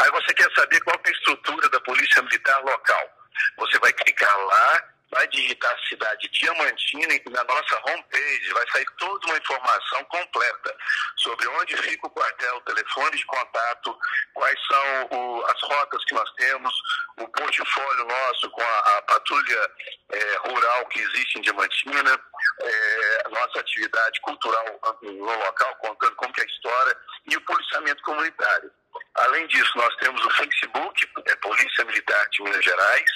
Aí 0.00 0.10
você 0.10 0.34
quer 0.34 0.50
saber 0.54 0.80
qual 0.80 1.00
é 1.04 1.08
a 1.08 1.12
estrutura 1.12 1.68
da 1.68 1.80
polícia 1.80 2.22
militar 2.22 2.60
local. 2.62 3.10
Você 3.58 3.78
vai 3.78 3.92
clicar 3.92 4.38
lá 4.38 4.84
vai 5.10 5.26
digitar 5.28 5.72
a 5.72 5.88
cidade 5.88 6.28
Diamantina 6.28 7.14
e 7.14 7.30
na 7.30 7.44
nossa 7.44 7.80
homepage 7.86 8.52
vai 8.52 8.70
sair 8.70 8.86
toda 8.98 9.26
uma 9.26 9.38
informação 9.38 10.04
completa 10.04 10.76
sobre 11.16 11.48
onde 11.48 11.76
fica 11.78 12.06
o 12.06 12.10
quartel, 12.10 12.60
telefone 12.62 13.16
de 13.16 13.24
contato, 13.26 13.98
quais 14.34 14.58
são 14.66 15.08
o, 15.10 15.44
as 15.46 15.62
rotas 15.62 16.04
que 16.04 16.14
nós 16.14 16.30
temos, 16.32 16.74
o 17.18 17.28
portfólio 17.28 18.04
nosso 18.04 18.50
com 18.50 18.62
a, 18.62 18.78
a 18.78 19.02
patrulha 19.02 19.70
é, 20.12 20.36
rural 20.48 20.86
que 20.86 21.00
existe 21.00 21.38
em 21.38 21.42
Diamantina, 21.42 22.20
é, 22.60 23.22
a 23.26 23.28
nossa 23.30 23.60
atividade 23.60 24.20
cultural 24.20 24.64
no 25.02 25.24
local, 25.24 25.76
contando 25.76 26.16
como 26.16 26.32
é 26.38 26.42
a 26.42 26.46
história, 26.46 26.96
e 27.30 27.36
o 27.36 27.40
policiamento 27.42 28.02
comunitário. 28.02 28.70
Além 29.14 29.46
disso, 29.48 29.72
nós 29.76 29.94
temos 29.96 30.24
o 30.24 30.30
Facebook, 30.30 31.08
é 31.26 31.36
Polícia 31.36 31.84
Militar 31.84 32.28
de 32.30 32.42
Minas 32.42 32.64
Gerais, 32.64 33.10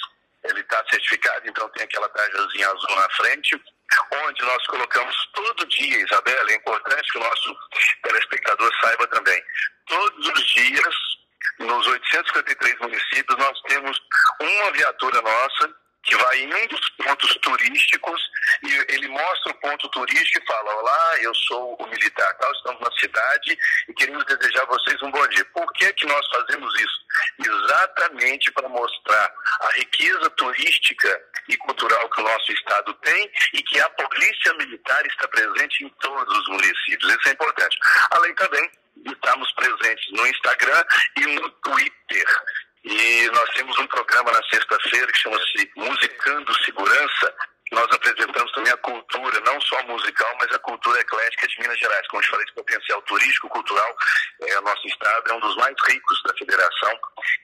ele 0.44 0.60
está 0.60 0.84
certificado, 0.90 1.48
então 1.48 1.68
tem 1.70 1.84
aquela 1.84 2.08
tarjazinha 2.08 2.68
azul 2.68 2.96
na 2.96 3.10
frente, 3.10 3.62
onde 4.24 4.42
nós 4.42 4.66
colocamos 4.66 5.14
todo 5.34 5.66
dia, 5.66 5.98
Isabela, 5.98 6.50
é 6.50 6.54
importante 6.54 7.12
que 7.12 7.18
o 7.18 7.22
nosso 7.22 7.56
telespectador 8.02 8.70
saiba 8.80 9.06
também, 9.08 9.42
todos 9.86 10.28
os 10.28 10.46
dias, 10.48 10.94
nos 11.58 11.86
853 11.86 12.78
municípios, 12.80 13.38
nós 13.38 13.60
temos 13.68 14.00
uma 14.40 14.70
viatura 14.72 15.20
nossa 15.22 15.82
que 16.04 16.16
vai 16.16 16.40
em 16.40 16.52
um 16.52 16.66
dos 16.66 16.88
pontos 16.90 17.34
turísticos 17.36 18.20
e 18.64 18.94
ele 18.94 19.08
mostra 19.08 19.52
o 19.52 19.60
ponto 19.60 19.88
turístico 19.90 20.42
e 20.42 20.46
fala: 20.46 20.74
Olá, 20.74 21.18
eu 21.20 21.34
sou 21.34 21.76
o 21.78 21.86
militar 21.86 22.34
tal, 22.38 22.52
estamos 22.52 22.80
na 22.80 22.90
cidade 22.98 23.58
e 23.88 23.94
queremos 23.94 24.24
desejar 24.24 24.62
a 24.62 24.66
vocês 24.66 25.00
um 25.02 25.10
bom 25.10 25.26
dia. 25.28 25.44
Por 25.46 25.72
que, 25.74 25.92
que 25.92 26.06
nós 26.06 26.26
fazemos 26.28 26.74
isso? 26.80 27.01
Exatamente 27.82 28.52
para 28.52 28.68
mostrar 28.68 29.34
a 29.60 29.72
riqueza 29.72 30.30
turística 30.30 31.20
e 31.48 31.56
cultural 31.56 32.08
que 32.10 32.20
o 32.20 32.24
nosso 32.24 32.52
estado 32.52 32.94
tem 32.94 33.30
e 33.54 33.62
que 33.62 33.80
a 33.80 33.90
polícia 33.90 34.54
militar 34.54 35.04
está 35.06 35.26
presente 35.26 35.84
em 35.84 35.88
todos 36.00 36.38
os 36.38 36.48
municípios. 36.48 37.12
Isso 37.12 37.28
é 37.28 37.32
importante. 37.32 37.76
Além 38.12 38.32
também 38.36 38.70
de 38.98 39.12
estarmos 39.12 39.52
presentes 39.54 40.12
no 40.12 40.26
Instagram 40.28 40.84
e 41.16 41.26
no 41.26 41.50
Twitter. 41.50 42.26
E 42.84 43.30
nós 43.32 43.50
temos 43.50 43.76
um 43.78 43.86
programa 43.88 44.30
na 44.30 44.42
sexta-feira 44.44 45.10
que 45.10 45.18
chama-se 45.18 45.70
Musicando 45.76 46.64
Segurança. 46.64 47.34
Nós 47.72 47.86
apresentamos 47.90 48.52
também 48.52 48.70
a 48.70 48.76
cultura, 48.76 49.40
não 49.46 49.58
só 49.62 49.82
musical, 49.84 50.36
mas 50.38 50.54
a 50.54 50.58
cultura 50.58 51.00
eclética 51.00 51.48
de 51.48 51.58
Minas 51.58 51.78
Gerais. 51.78 52.06
Como 52.08 52.22
eu 52.22 52.26
falei, 52.28 52.44
esse 52.44 52.54
potencial 52.54 53.00
turístico, 53.02 53.48
cultural, 53.48 53.96
é, 54.42 54.58
o 54.58 54.62
nosso 54.62 54.86
estado 54.86 55.30
é 55.30 55.34
um 55.34 55.40
dos 55.40 55.56
mais 55.56 55.74
ricos 55.88 56.22
da 56.24 56.34
federação 56.34 56.92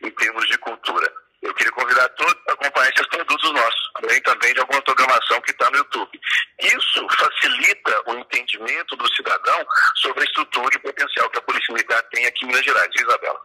em 0.02 0.10
termos 0.10 0.46
de 0.46 0.58
cultura. 0.58 1.10
Eu 1.40 1.54
queria 1.54 1.72
convidar 1.72 2.08
todos 2.10 2.34
para 2.44 2.54
acompanhar 2.54 2.90
esses 2.90 3.06
produtos 3.06 3.52
nossos, 3.52 3.90
além 3.94 4.20
também 4.22 4.52
de 4.52 4.60
alguma 4.60 4.82
programação 4.82 5.40
que 5.40 5.52
está 5.52 5.70
no 5.70 5.78
YouTube. 5.78 6.20
Isso 6.60 7.08
facilita 7.08 8.02
o 8.08 8.18
entendimento 8.18 8.96
do 8.96 9.08
cidadão 9.14 9.66
sobre 9.94 10.22
a 10.22 10.24
estrutura 10.24 10.74
e 10.74 10.78
potencial 10.80 11.30
que 11.30 11.38
a 11.38 11.42
Polícia 11.42 11.72
Militar 11.72 12.02
tem 12.10 12.26
aqui 12.26 12.44
em 12.44 12.48
Minas 12.48 12.64
Gerais. 12.64 12.88
Isabela. 12.94 13.40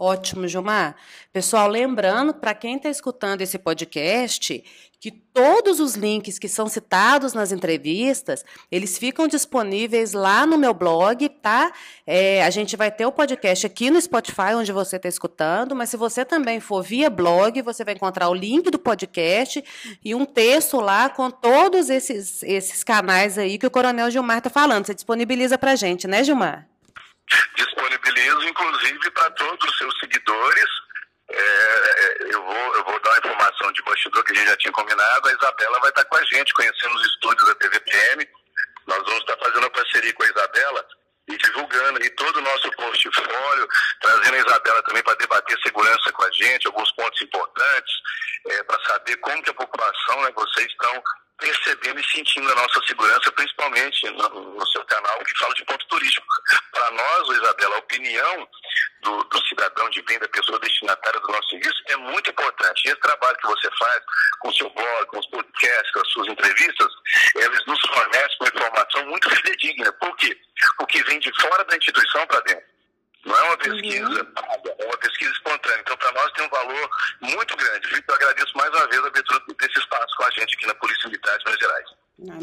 Ótimo, 0.00 0.46
Gilmar. 0.46 0.94
Pessoal, 1.32 1.68
lembrando 1.68 2.32
para 2.32 2.54
quem 2.54 2.76
está 2.76 2.88
escutando 2.88 3.40
esse 3.40 3.58
podcast 3.58 4.62
que 5.00 5.10
todos 5.10 5.78
os 5.78 5.94
links 5.94 6.38
que 6.38 6.48
são 6.48 6.66
citados 6.66 7.32
nas 7.32 7.52
entrevistas, 7.52 8.44
eles 8.70 8.98
ficam 8.98 9.28
disponíveis 9.28 10.12
lá 10.12 10.44
no 10.44 10.58
meu 10.58 10.74
blog, 10.74 11.28
tá? 11.28 11.72
É, 12.04 12.42
a 12.44 12.50
gente 12.50 12.76
vai 12.76 12.90
ter 12.90 13.06
o 13.06 13.12
podcast 13.12 13.64
aqui 13.64 13.90
no 13.90 14.00
Spotify, 14.00 14.54
onde 14.56 14.72
você 14.72 14.96
está 14.96 15.08
escutando, 15.08 15.76
mas 15.76 15.90
se 15.90 15.96
você 15.96 16.24
também 16.24 16.58
for 16.58 16.82
via 16.82 17.08
blog, 17.08 17.62
você 17.62 17.84
vai 17.84 17.94
encontrar 17.94 18.28
o 18.28 18.34
link 18.34 18.70
do 18.70 18.78
podcast 18.78 19.64
e 20.04 20.14
um 20.14 20.24
texto 20.24 20.80
lá 20.80 21.08
com 21.08 21.30
todos 21.30 21.88
esses, 21.90 22.42
esses 22.42 22.82
canais 22.82 23.38
aí 23.38 23.56
que 23.56 23.66
o 23.66 23.70
Coronel 23.70 24.10
Gilmar 24.10 24.38
está 24.38 24.50
falando. 24.50 24.86
Você 24.86 24.94
disponibiliza 24.94 25.56
para 25.56 25.76
gente, 25.76 26.08
né, 26.08 26.24
Gilmar? 26.24 26.66
disponibilizo, 27.54 28.48
inclusive, 28.48 29.10
para 29.10 29.30
todos 29.32 29.68
os 29.68 29.78
seus 29.78 29.98
seguidores. 30.00 30.87
É, 31.30 32.34
eu, 32.34 32.42
vou, 32.42 32.76
eu 32.76 32.84
vou 32.84 33.00
dar 33.00 33.10
uma 33.10 33.18
informação 33.18 33.72
de 33.72 33.82
bastidor 33.82 34.24
que 34.24 34.32
a 34.32 34.34
gente 34.34 34.48
já 34.48 34.56
tinha 34.56 34.72
combinado. 34.72 35.28
A 35.28 35.32
Isabela 35.32 35.80
vai 35.80 35.90
estar 35.90 36.04
com 36.04 36.16
a 36.16 36.24
gente, 36.24 36.54
conhecendo 36.54 36.94
os 36.94 37.06
estúdios 37.06 37.48
da 37.48 37.54
TVPM. 37.56 38.28
Nós 38.86 39.02
vamos 39.04 39.20
estar 39.20 39.36
fazendo 39.36 39.58
uma 39.58 39.70
parceria 39.70 40.12
com 40.14 40.22
a 40.22 40.26
Isabela 40.26 40.86
e 41.28 41.36
divulgando 41.36 42.02
aí 42.02 42.10
todo 42.10 42.38
o 42.38 42.42
nosso 42.42 42.70
portfólio, 42.72 43.68
trazendo 44.00 44.34
a 44.34 44.38
Isabela 44.38 44.82
também 44.82 45.02
para 45.02 45.18
debater 45.18 45.58
segurança 45.62 46.10
com 46.12 46.24
a 46.24 46.30
gente, 46.32 46.66
alguns 46.66 46.90
pontos 46.92 47.20
importantes, 47.20 47.94
é, 48.46 48.62
para 48.62 48.82
saber 48.84 49.16
como 49.18 49.42
que 49.42 49.50
a 49.50 49.54
população, 49.54 50.22
né, 50.22 50.32
vocês 50.34 50.66
estão 50.66 51.02
percebendo 51.38 52.00
e 52.00 52.06
sentindo 52.08 52.50
a 52.50 52.54
nossa 52.54 52.80
segurança, 52.86 53.32
principalmente 53.32 54.10
no, 54.10 54.54
no 54.54 54.66
seu 54.68 54.84
canal 54.84 55.18
que 55.20 55.38
fala 55.38 55.54
de 55.54 55.64
ponto 55.64 55.86
turístico. 55.86 56.26
Para 56.72 56.90
nós, 56.90 57.28
Isabela, 57.36 57.76
a 57.76 57.78
opinião 57.78 58.48
do, 59.02 59.24
do, 59.24 59.46
cidadão 59.46 59.88
de 59.90 60.02
bem, 60.02 60.18
da 60.18 60.28
pessoa 60.28 60.58
destinatária 60.58 61.20
do 61.20 61.28
nosso 61.28 61.48
serviço 61.50 61.82
é 61.86 61.96
muito 61.96 62.30
importante. 62.30 62.82
E 62.84 62.88
esse 62.90 63.00
trabalho 63.00 63.38
que 63.38 63.46
você 63.46 63.68
faz 63.78 64.00
com 64.40 64.48
o 64.48 64.54
seu 64.54 64.70
blog, 64.70 65.06
com 65.06 65.18
os 65.18 65.26
podcasts, 65.30 65.92
com 65.92 66.00
as 66.00 66.08
suas 66.12 66.28
entrevistas, 66.28 66.88
eles 67.36 67.66
nos 67.66 67.80
fornecem 67.80 68.36
uma 68.40 68.48
informação 68.48 69.06
muito 69.06 69.30
fidedigna. 69.30 69.92
Por 69.92 70.16
quê? 70.16 70.36
Porque 70.76 71.02
vem 71.04 71.20
de 71.20 71.32
fora 71.40 71.64
da 71.64 71.76
instituição 71.76 72.26
para 72.26 72.40
dentro. 72.40 72.78
Não 73.24 73.36
é 73.36 73.42
uma 73.42 73.56
pesquisa 73.58 74.08
uhum. 74.08 74.62
é 74.78 74.84
uma 74.84 74.96
pesquisa 74.98 75.30
espontânea. 75.32 75.80
Então, 75.80 75.96
para 75.96 76.12
nós 76.12 76.32
tem 76.32 76.46
um 76.46 76.48
valor 76.48 76.90
muito 77.20 77.56
grande. 77.56 77.88
Vitor, 77.88 78.14
agradeço 78.14 78.56
mais 78.56 78.70
uma 78.70 78.86
vez 78.86 79.04
a 79.04 79.06
abertura 79.06 79.40
desse 79.58 79.78
espaço 79.78 80.16
com 80.16 80.24
a 80.24 80.30
gente 80.30 80.54
aqui 80.54 80.66
na 80.66 80.74
Polícia 80.76 81.08
Militar. 81.08 81.17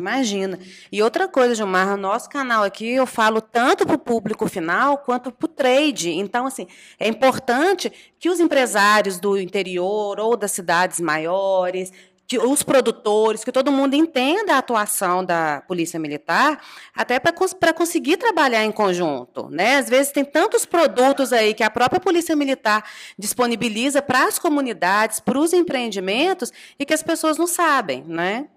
Imagina. 0.05 0.59
E 0.91 1.01
outra 1.01 1.27
coisa, 1.27 1.55
Gilmar, 1.55 1.87
no 1.87 1.97
nosso 1.97 2.29
canal 2.29 2.63
aqui 2.63 2.91
eu 2.91 3.07
falo 3.07 3.41
tanto 3.41 3.87
para 3.87 3.95
o 3.95 3.99
público 3.99 4.47
final 4.47 4.99
quanto 4.99 5.31
para 5.31 5.45
o 5.45 5.47
trade. 5.47 6.11
Então, 6.11 6.45
assim, 6.45 6.67
é 6.99 7.07
importante 7.07 7.91
que 8.19 8.29
os 8.29 8.39
empresários 8.39 9.19
do 9.19 9.35
interior 9.35 10.19
ou 10.19 10.37
das 10.37 10.51
cidades 10.51 10.99
maiores 10.99 11.91
que 12.27 12.39
os 12.39 12.63
produtores, 12.63 13.43
que 13.43 13.51
todo 13.51 13.71
mundo 13.71 13.93
entenda 13.93 14.55
a 14.55 14.57
atuação 14.57 15.23
da 15.23 15.61
Polícia 15.67 15.99
Militar, 15.99 16.59
até 16.95 17.19
para 17.19 17.73
conseguir 17.73 18.17
trabalhar 18.17 18.63
em 18.63 18.71
conjunto. 18.71 19.47
Né? 19.49 19.77
Às 19.77 19.89
vezes 19.89 20.11
tem 20.11 20.25
tantos 20.25 20.65
produtos 20.65 21.31
aí 21.31 21.53
que 21.53 21.63
a 21.63 21.69
própria 21.69 21.99
Polícia 21.99 22.35
Militar 22.35 22.83
disponibiliza 23.17 24.01
para 24.01 24.25
as 24.25 24.39
comunidades, 24.39 25.19
para 25.19 25.37
os 25.37 25.53
empreendimentos, 25.53 26.51
e 26.79 26.85
que 26.85 26.93
as 26.93 27.03
pessoas 27.03 27.37
não 27.37 27.47
sabem. 27.47 28.03
Né? 28.03 28.47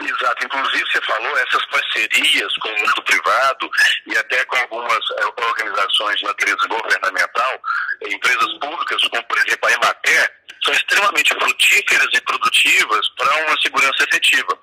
Exato, 0.00 0.46
inclusive 0.46 0.90
você 0.90 1.00
falou 1.02 1.38
essas 1.38 1.64
parcerias 1.66 2.56
com 2.56 2.68
o 2.68 2.78
mundo 2.78 3.02
privado 3.02 3.70
e 4.06 4.16
até 4.16 4.44
com 4.46 4.56
algumas 4.56 4.98
eh, 5.18 5.42
organizações 5.44 6.18
de 6.18 6.24
natureza 6.24 6.66
governamental, 6.66 7.62
empresas 8.08 8.58
públicas, 8.58 9.02
como 9.08 9.22
por 9.24 9.38
exemplo 9.38 9.68
a 9.68 9.72
Emater, 9.72 10.42
são 10.64 10.74
extremamente 10.74 11.34
frutíferas 11.34 12.08
e 12.12 12.20
produtivas 12.22 13.08
para 13.16 13.46
uma 13.46 13.60
segurança 13.60 14.04
efetiva. 14.04 14.58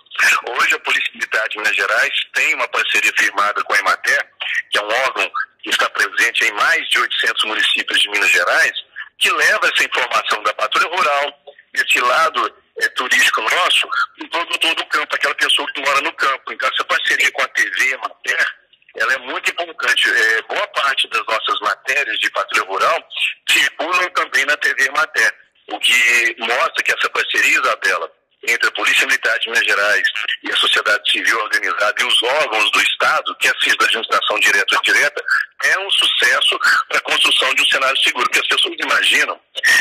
Hoje 0.47 0.75
a 0.75 0.79
Polícia 0.79 1.11
Militar 1.13 1.47
de 1.49 1.57
Minas 1.57 1.75
Gerais 1.75 2.13
tem 2.33 2.55
uma 2.55 2.67
parceria 2.69 3.13
firmada 3.17 3.63
com 3.63 3.73
a 3.73 3.79
Emater, 3.79 4.29
que 4.71 4.79
é 4.79 4.81
um 4.81 4.91
órgão 5.05 5.31
que 5.61 5.69
está 5.69 5.89
presente 5.89 6.45
em 6.45 6.53
mais 6.53 6.89
de 6.89 6.99
800 6.99 7.43
municípios 7.45 7.99
de 8.01 8.09
Minas 8.09 8.31
Gerais, 8.31 8.73
que 9.19 9.31
leva 9.31 9.67
essa 9.67 9.83
informação 9.83 10.41
da 10.43 10.53
patrulha 10.53 10.89
rural, 10.95 11.33
desse 11.73 11.99
lado 11.99 12.53
é, 12.79 12.89
turístico 12.89 13.41
nosso, 13.41 13.87
em 14.21 14.27
todo, 14.27 14.57
todo 14.57 14.79
o 14.79 14.87
campo, 14.87 15.15
aquela 15.15 15.35
pessoa 15.35 15.71
que 15.73 15.81
mora 15.81 16.01
no 16.01 16.13
campo. 16.13 16.53
Então, 16.53 16.69
essa 16.69 16.83
parceria 16.85 17.31
com 17.31 17.41
a 17.41 17.47
TV 17.49 17.97
Mater, 17.97 18.55
ela 18.97 19.13
é 19.13 19.17
muito 19.19 19.51
importante. 19.51 20.09
É, 20.09 20.41
boa 20.43 20.67
parte 20.67 21.07
das 21.09 21.25
nossas 21.25 21.59
matérias 21.61 22.17
de 22.19 22.29
patrulha 22.31 22.65
rural 22.65 23.07
circulam 23.49 24.09
também 24.11 24.45
na 24.45 24.57
TV 24.57 24.89
Mater, 24.91 25.35
o 25.71 25.79
que 25.79 26.35
mostra 26.39 26.83
que 26.83 26.91
essa 26.91 27.09
parceria, 27.09 27.59
Isabela, 27.59 28.11
entre 28.47 28.67
a 28.67 28.71
Polícia 28.71 29.05
Militar 29.05 29.37
de 29.39 29.49
Minas 29.49 29.65
Gerais 29.65 30.07
e 30.43 30.51
a 30.51 30.55
sociedade 30.55 31.11
civil 31.11 31.39
organizada 31.39 32.01
e 32.01 32.05
os 32.05 32.23
órgãos 32.23 32.71
do 32.71 32.81
Estado, 32.81 33.35
que 33.37 33.47
assistem 33.47 33.77
a 33.81 33.85
administração 33.85 34.39
direta 34.39 34.75
ou 34.75 34.79
indireta, 34.79 35.23
é 35.63 35.79
um 35.79 35.91
sucesso 35.91 36.59
para 36.87 36.97
a 36.97 37.01
construção 37.01 37.53
de 37.55 37.61
um 37.61 37.65
cenário 37.65 37.97
seguro, 37.97 38.25
porque 38.25 38.39
as 38.39 38.47
pessoas 38.47 38.75
imaginam 38.79 39.39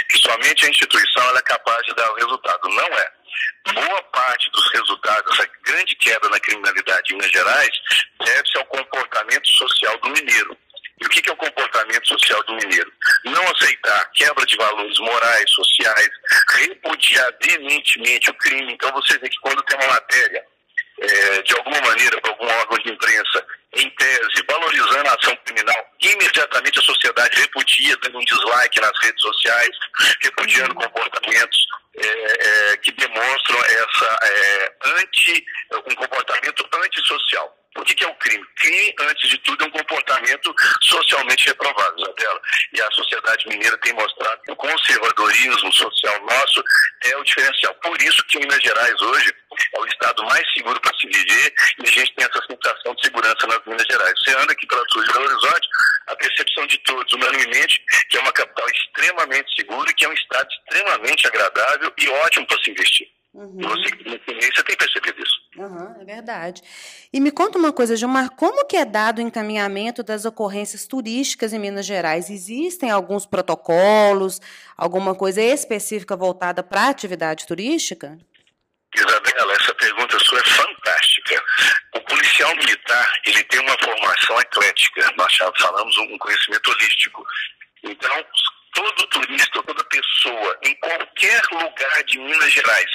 que 0.09 0.19
somente 0.19 0.67
a 0.67 0.71
instituição 0.71 1.37
é 1.37 1.43
capaz 1.43 1.87
de 1.87 1.95
dar 1.95 2.11
o 2.11 2.17
resultado. 2.17 2.69
Não 2.69 2.87
é. 2.87 3.13
Boa 3.75 4.03
parte 4.05 4.51
dos 4.51 4.73
resultados, 4.73 5.39
essa 5.39 5.49
grande 5.63 5.95
queda 5.97 6.29
na 6.29 6.41
criminalidade 6.41 7.13
em 7.13 7.17
Minas 7.17 7.31
Gerais, 7.31 7.71
deve-se 8.25 8.59
ao 8.59 8.65
comportamento 8.67 9.47
social 9.53 9.97
do 9.99 10.11
mineiro. 10.11 10.57
E 11.01 11.07
o 11.07 11.09
que 11.09 11.29
é 11.29 11.33
o 11.33 11.37
comportamento 11.37 12.09
social 12.09 12.43
do 12.45 12.55
mineiro? 12.55 12.93
Não 13.25 13.43
aceitar 13.51 14.11
quebra 14.15 14.45
de 14.45 14.57
valores 14.57 14.99
morais, 14.99 15.51
sociais, 15.51 16.11
repudiar 16.55 17.33
veementemente 17.43 18.31
o 18.31 18.35
crime. 18.35 18.73
Então 18.73 18.93
você 18.93 19.19
vê 19.19 19.29
que 19.29 19.39
quando 19.41 19.63
tem 19.63 19.79
uma 19.79 19.95
matéria, 19.95 20.45
é, 21.01 21.43
de 21.43 21.55
alguma 21.55 21.81
maneira, 21.81 22.21
para 22.21 22.33
algum 22.33 22.47
órgão 22.47 22.79
de 22.79 22.91
imprensa, 22.91 23.47
em 23.75 23.89
tese, 23.91 24.45
valorizando 24.49 25.09
a 25.09 25.15
ação 25.15 25.37
criminal, 25.45 25.93
imediatamente 26.01 26.79
a 26.79 26.83
sociedade 26.83 27.39
repudia, 27.39 27.97
dando 27.99 28.19
um 28.19 28.25
dislike 28.25 28.81
nas 28.81 28.99
redes 29.03 29.23
sociais, 29.23 29.71
repudiando 30.23 30.75
comportamentos 30.75 31.59
é, 31.97 32.73
é, 32.73 32.77
que 32.79 32.93
demonstram 32.93 33.59
essa 33.65 34.19
é, 34.23 34.73
anti, 34.99 35.45
um 35.87 35.95
comportamento 35.95 36.69
antissocial. 36.85 37.58
O 37.79 37.85
que, 37.85 38.05
é 38.05 38.09
o 38.09 38.15
crime? 38.15 38.45
Crime, 38.57 38.95
antes 39.01 39.31
de 39.31 39.39
tudo, 39.39 39.65
é 39.65 39.67
um 39.69 39.71
comportamento 39.71 40.55
socialmente 40.83 41.47
reprovável, 41.47 41.95
Isabela. 41.97 42.41
E 42.73 42.83
a 42.83 42.91
sociedade 42.91 43.49
mineira 43.49 43.79
tem 43.79 43.93
mostrado 43.93 44.43
que 44.43 44.53
o 44.53 44.57
conservadorismo 44.57 45.73
social 45.73 46.21
nosso 46.23 46.63
é 47.05 47.17
o 47.17 47.23
diferencial. 47.23 47.75
Por 47.77 48.01
isso 48.03 48.25
que 48.27 48.39
Minas 48.39 48.63
Gerais 48.63 49.01
hoje 49.01 49.33
é 49.75 49.81
o 49.81 49.87
estado 49.87 50.25
mais 50.25 50.53
seguro 50.53 50.81
para 50.81 50.97
se 50.99 51.07
viver 51.07 51.55
e 51.79 51.89
a 51.89 51.91
gente 51.91 52.15
tem 52.15 52.27
essa 52.27 52.47
sensação 52.47 52.95
de 52.95 53.05
segurança 53.05 53.47
nas 53.47 53.65
Minas 53.65 53.87
Gerais. 53.89 54.15
Você 54.19 54.37
anda 54.37 54.53
aqui 54.53 54.67
pela 54.67 54.85
sul 54.91 55.05
de 55.05 55.13
Belo 55.13 55.25
Horizonte, 55.25 55.69
a 56.09 56.17
percepção 56.17 56.67
de 56.67 56.79
todos, 56.79 57.13
unanimemente, 57.13 57.83
que 58.11 58.17
é 58.17 58.21
uma 58.21 58.33
capital 58.33 58.67
extremamente 58.69 59.55
segura 59.55 59.91
e 59.91 59.95
que 59.95 60.05
é 60.05 60.09
um 60.09 60.15
estado 60.15 60.49
extremamente 60.51 61.27
agradável 61.27 61.93
e 61.97 62.09
ótimo 62.09 62.47
para 62.47 62.63
se 62.63 62.71
investir. 62.71 63.09
Uhum. 63.35 63.61
Você, 63.61 63.91
você 64.05 64.63
tem 64.65 64.77
percebido 64.77 65.23
isso. 65.23 65.38
Verdade. 66.09 66.63
E 67.13 67.21
me 67.21 67.31
conta 67.31 67.59
uma 67.59 67.71
coisa, 67.71 67.95
Gilmar, 67.95 68.31
como 68.31 68.65
que 68.65 68.79
é 68.79 68.85
dado 68.87 69.19
o 69.19 69.21
encaminhamento 69.21 70.03
das 70.03 70.25
ocorrências 70.25 70.87
turísticas 70.87 71.53
em 71.53 71.59
Minas 71.59 71.85
Gerais? 71.85 72.31
Existem 72.31 72.91
alguns 72.91 73.27
protocolos, 73.27 74.41
alguma 74.75 75.15
coisa 75.15 75.43
específica 75.43 76.17
voltada 76.17 76.63
para 76.63 76.85
a 76.85 76.89
atividade 76.89 77.47
turística? 77.47 78.17
Isabela, 78.97 79.53
essa 79.53 79.75
pergunta 79.75 80.19
sua 80.21 80.39
é 80.39 80.45
fantástica. 80.45 81.45
O 81.97 82.01
policial 82.01 82.57
militar, 82.57 83.13
ele 83.27 83.45
tem 83.45 83.61
uma 83.61 83.77
formação 83.79 84.41
eclética, 84.41 85.13
nós 85.15 85.31
já 85.35 85.53
falamos 85.59 85.95
um 85.99 86.17
conhecimento 86.17 86.71
holístico. 86.71 87.23
Então, 87.83 88.25
todo 88.73 89.07
turista, 89.09 89.63
toda 89.63 89.85
pessoa, 89.85 90.59
em 90.65 90.75
qualquer 90.77 91.43
lugar 91.53 92.05
de 92.05 92.19
Minas 92.19 92.51
Gerais, 92.51 92.91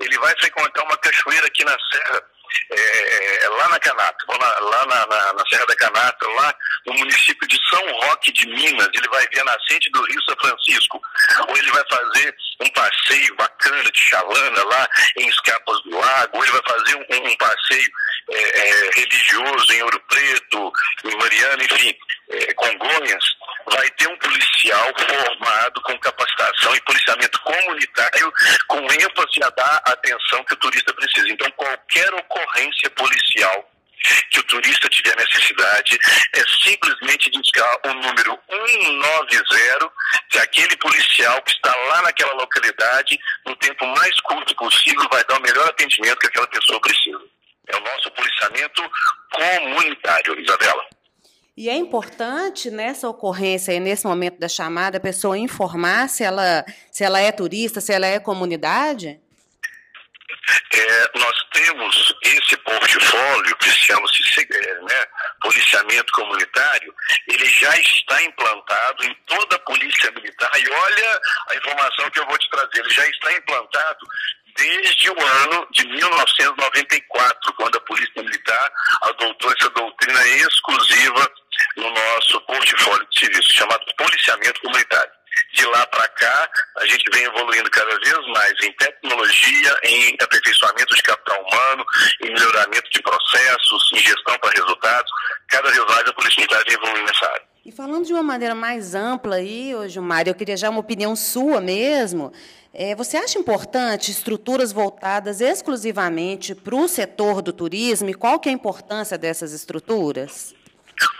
ele 0.00 0.18
vai 0.18 0.34
frequentar 0.38 0.82
uma 0.84 0.98
cachoeira 0.98 1.46
aqui 1.46 1.64
na 1.64 1.74
Serra, 1.90 2.22
é, 2.70 3.44
é 3.44 3.48
lá 3.48 3.68
na 3.68 3.78
Canata, 3.80 4.24
lá 4.28 4.86
na, 4.86 5.06
na, 5.06 5.32
na, 5.32 5.44
Serra 5.48 5.66
da 5.66 5.76
Canata, 5.76 6.28
lá 6.28 6.54
no 6.86 6.94
município 6.94 7.48
de 7.48 7.58
São 7.68 7.92
Roque 8.00 8.32
de 8.32 8.46
Minas, 8.46 8.88
ele 8.94 9.08
vai 9.08 9.26
ver 9.28 9.40
a 9.40 9.44
nascente 9.44 9.90
do 9.90 10.02
Rio 10.04 10.22
São 10.22 10.36
Francisco, 10.40 11.00
ou 11.48 11.56
ele 11.56 11.70
vai 11.70 11.84
fazer 11.88 12.34
um 12.60 12.70
passeio 12.70 13.36
bacana 13.36 13.90
de 13.90 14.00
chalana 14.00 14.64
lá 14.64 14.88
em 15.16 15.28
Escapas 15.28 15.82
do 15.82 15.98
Lago, 15.98 16.36
ou 16.36 16.42
ele 16.42 16.52
vai 16.52 16.62
fazer 16.66 16.96
um, 16.96 17.28
um 17.28 17.36
passeio 17.36 17.90
é, 18.30 18.58
é, 18.58 18.90
religioso 18.94 19.72
em 19.72 19.82
Ouro 19.82 20.02
Preto, 20.08 20.72
em 21.04 21.16
Mariana, 21.16 21.64
enfim, 21.64 21.94
é, 22.30 22.54
Congonhas, 22.54 23.24
vai 23.72 23.90
ter 23.90 24.08
um 24.08 24.16
policial 24.18 24.92
formado 24.98 25.80
com 25.82 25.98
capacitação 25.98 26.74
e 26.74 26.80
policiamento 26.82 27.40
comunitário 27.40 28.32
com 28.66 28.78
ênfase 28.78 29.42
a 29.42 29.50
dar 29.50 29.82
a 29.86 29.92
atenção 29.92 30.44
que 30.44 30.54
o 30.54 30.58
turista 30.58 30.92
precisa. 30.94 31.28
Então, 31.28 31.50
qualquer 31.52 32.12
ocorrência 32.14 32.90
policial 32.90 33.70
que 34.30 34.40
o 34.40 34.42
turista 34.44 34.88
tiver 34.88 35.16
necessidade 35.16 35.98
é 36.34 36.42
simplesmente 36.62 37.30
discar 37.30 37.80
o 37.84 37.94
número 37.94 38.38
190, 38.48 39.92
que 40.30 40.38
aquele 40.38 40.76
policial 40.76 41.42
que 41.42 41.52
está 41.52 41.74
lá 41.74 42.02
naquela 42.02 42.32
localidade, 42.34 43.18
no 43.46 43.56
tempo 43.56 43.86
mais 43.86 44.20
curto 44.20 44.54
possível, 44.54 45.06
vai 45.10 45.24
dar 45.24 45.38
o 45.38 45.42
melhor 45.42 45.68
atendimento 45.68 46.18
que 46.18 46.28
aquela 46.28 46.46
pessoa 46.46 46.80
precisa. 46.80 47.20
É 47.66 47.76
o 47.76 47.80
nosso 47.80 48.10
policiamento 48.12 48.90
comunitário, 49.30 50.40
Isabela. 50.40 50.86
E 51.58 51.68
é 51.68 51.74
importante 51.74 52.70
nessa 52.70 53.08
ocorrência 53.08 53.72
e 53.72 53.80
nesse 53.80 54.06
momento 54.06 54.38
da 54.38 54.48
chamada 54.48 54.98
a 54.98 55.00
pessoa 55.00 55.36
informar 55.36 56.08
se 56.08 56.22
ela, 56.22 56.64
se 56.88 57.02
ela 57.02 57.18
é 57.18 57.32
turista, 57.32 57.80
se 57.80 57.92
ela 57.92 58.06
é 58.06 58.20
comunidade? 58.20 59.20
É, 60.72 61.18
nós 61.18 61.36
temos 61.52 62.14
esse 62.22 62.56
portfólio 62.58 63.56
que 63.56 63.70
chama-se 63.72 64.22
né, 64.88 65.04
policiamento 65.42 66.12
comunitário, 66.12 66.94
ele 67.26 67.46
já 67.46 67.76
está 67.76 68.22
implantado 68.22 69.04
em 69.04 69.14
toda 69.26 69.56
a 69.56 69.58
polícia 69.58 70.12
militar. 70.12 70.50
E 70.60 70.70
olha 70.70 71.20
a 71.48 71.56
informação 71.56 72.08
que 72.10 72.20
eu 72.20 72.26
vou 72.26 72.38
te 72.38 72.48
trazer, 72.50 72.78
ele 72.78 72.90
já 72.90 73.04
está 73.08 73.32
implantado 73.32 74.06
desde 74.58 75.10
o 75.10 75.20
ano 75.20 75.66
de 75.70 75.86
1994, 75.86 77.52
quando 77.54 77.76
a 77.76 77.80
Polícia 77.80 78.22
Militar 78.22 78.72
adotou 79.02 79.52
essa 79.52 79.70
doutrina 79.70 80.26
exclusiva 80.26 81.32
no 81.76 81.90
nosso 81.90 82.40
portfólio 82.42 83.06
de 83.10 83.20
serviço, 83.20 83.52
chamado 83.52 83.84
policiamento 83.96 84.60
comunitário. 84.60 85.18
De 85.54 85.64
lá 85.66 85.86
para 85.86 86.06
cá, 86.08 86.50
a 86.78 86.86
gente 86.86 87.04
vem 87.12 87.24
evoluindo 87.24 87.70
cada 87.70 87.98
vez 87.98 88.26
mais 88.34 88.52
em 88.62 88.72
tecnologia, 88.72 89.76
em 89.84 90.16
aperfeiçoamento 90.20 90.94
de 90.94 91.02
capital 91.02 91.40
humano, 91.42 91.84
em 92.22 92.32
melhoramento 92.32 92.90
de 92.90 93.02
processos, 93.02 93.90
em 93.94 93.98
gestão 93.98 94.38
para 94.38 94.50
resultados. 94.50 95.10
Cada 95.48 95.70
vez 95.70 95.84
mais 95.86 96.08
a 96.08 96.12
Polícia 96.12 96.40
Militar 96.40 96.62
vem 96.66 96.74
evoluindo 96.74 97.06
nessa 97.06 97.26
área. 97.26 97.48
E 97.64 97.72
falando 97.72 98.06
de 98.06 98.12
uma 98.12 98.22
maneira 98.22 98.54
mais 98.54 98.94
ampla 98.94 99.36
aí, 99.36 99.74
Gilmar, 99.88 100.26
eu 100.26 100.34
queria 100.34 100.56
já 100.56 100.70
uma 100.70 100.80
opinião 100.80 101.14
sua 101.14 101.60
mesmo. 101.60 102.32
É, 102.72 102.94
você 102.94 103.16
acha 103.16 103.38
importante 103.38 104.10
estruturas 104.10 104.72
voltadas 104.72 105.40
exclusivamente 105.40 106.54
para 106.54 106.74
o 106.74 106.86
setor 106.86 107.42
do 107.42 107.52
turismo? 107.52 108.08
E 108.08 108.14
qual 108.14 108.38
que 108.38 108.48
é 108.48 108.52
a 108.52 108.54
importância 108.54 109.18
dessas 109.18 109.52
estruturas? 109.52 110.54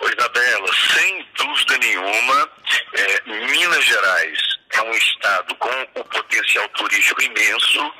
Oi, 0.00 0.12
Isabela, 0.18 0.68
sem 0.92 1.28
dúvida 1.36 1.78
nenhuma, 1.78 2.50
é, 2.94 3.22
Minas 3.26 3.84
Gerais 3.84 4.38
é 4.74 4.82
um 4.82 4.90
estado 4.90 5.54
com 5.54 5.70
um 5.70 6.02
potencial 6.04 6.68
turístico 6.70 7.22
imenso. 7.22 7.94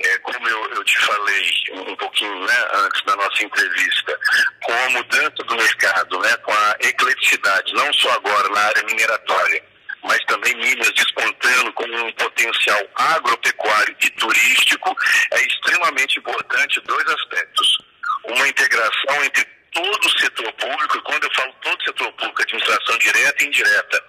É, 0.00 0.18
como 0.18 0.46
eu, 0.46 0.74
eu, 0.74 0.84
te 0.84 0.98
falei 0.98 1.50
um 1.72 1.96
pouquinho 1.96 2.44
né, 2.44 2.68
antes 2.74 3.02
da 3.04 3.16
nossa 3.16 3.42
entrevista, 3.42 4.18
com 4.64 4.72
a 4.72 4.90
mudança 4.90 5.42
do 5.44 5.56
mercado, 5.56 6.18
né, 6.20 6.36
com 6.38 6.52
a 6.52 6.76
ecleticidade, 6.80 7.72
não 7.72 7.90
só 7.94 8.10
agora 8.12 8.48
na 8.50 8.60
área 8.60 8.82
mineratória, 8.82 9.64
mas 10.02 10.18
também 10.26 10.54
Minas 10.56 10.92
despontando 10.92 11.72
com 11.72 11.84
um 11.84 12.12
potencial 12.12 12.82
agropecuário 12.96 13.96
e 14.02 14.10
turístico, 14.10 14.94
é 15.30 15.40
extremamente 15.46 16.18
importante 16.18 16.80
dois 16.82 17.06
aspectos. 17.06 17.78
Uma 18.24 18.48
integração 18.48 19.24
entre 19.24 19.53
todo 19.74 20.06
o 20.06 20.18
setor 20.20 20.52
público, 20.54 20.96
e 20.96 21.02
quando 21.02 21.24
eu 21.24 21.34
falo 21.34 21.52
todo 21.60 21.80
o 21.80 21.84
setor 21.84 22.12
público, 22.12 22.42
administração 22.42 22.98
direta 22.98 23.44
e 23.44 23.46
indireta, 23.48 24.04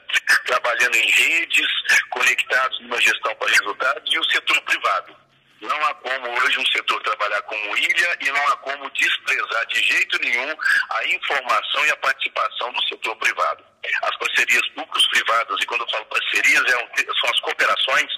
trabalhando 0.45 0.95
em 0.95 1.12
redes, 1.12 1.67
conectados 2.12 2.80
numa 2.82 3.01
gestão 3.01 3.36
para 3.36 3.49
resultados, 3.49 4.13
e 4.13 4.19
o 4.19 4.23
setor 4.25 4.62
privado, 4.62 5.15
Não 5.62 5.86
há 5.86 5.93
como 5.95 6.30
hoje 6.30 6.60
um 6.60 6.65
setor 6.67 7.01
trabalhar 7.01 7.41
como 7.43 7.78
ilha 7.78 8.17
e 8.21 8.30
não 8.30 8.47
há 8.49 8.58
como 8.58 8.89
desprezar 8.91 9.65
de 9.67 9.82
jeito 9.82 10.19
nenhum 10.19 10.56
a 10.91 11.08
informação 11.08 11.86
e 11.86 11.89
a 11.89 11.97
participação 11.97 12.71
do 12.73 12.88
setor 12.88 13.15
privado. 13.15 13.63
As 14.04 14.17
parcerias 14.17 14.67
públicos-privadas, 14.69 15.62
e 15.62 15.65
quando 15.65 15.82
eu 15.82 15.89
falo 15.89 16.06
parcerias, 16.06 16.63
é 16.65 16.86
são 17.19 17.30
as 17.30 17.39
cooperações, 17.41 18.12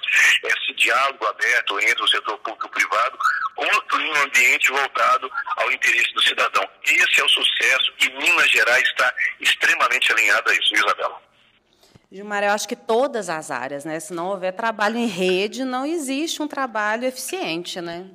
esse 0.44 0.74
diálogo 0.74 1.26
aberto 1.26 1.80
entre 1.80 2.02
o 2.02 2.08
setor 2.08 2.38
público 2.38 2.66
e 2.66 2.68
o 2.68 2.88
privado, 2.88 3.18
construindo 3.54 4.16
um 4.16 4.22
ambiente 4.22 4.70
voltado 4.70 5.30
ao 5.56 5.72
interesse 5.72 6.12
do 6.14 6.22
cidadão. 6.22 6.68
Esse 6.84 7.20
é 7.20 7.24
o 7.24 7.28
sucesso 7.28 7.92
e 8.00 8.10
Minas 8.10 8.50
Gerais 8.50 8.82
está 8.88 9.14
extremamente 9.40 10.12
alinhada 10.12 10.50
a 10.50 10.54
isso, 10.54 10.74
Isabela. 10.74 11.28
Gilmar, 12.10 12.42
eu 12.42 12.52
acho 12.52 12.66
que 12.66 12.76
todas 12.76 13.28
as 13.28 13.50
áreas, 13.50 13.84
né? 13.84 14.00
Se 14.00 14.14
não 14.14 14.28
houver 14.28 14.52
trabalho 14.52 14.96
em 14.96 15.06
rede, 15.06 15.62
não 15.64 15.84
existe 15.84 16.40
um 16.40 16.48
trabalho 16.48 17.04
eficiente, 17.04 17.82
né? 17.82 18.06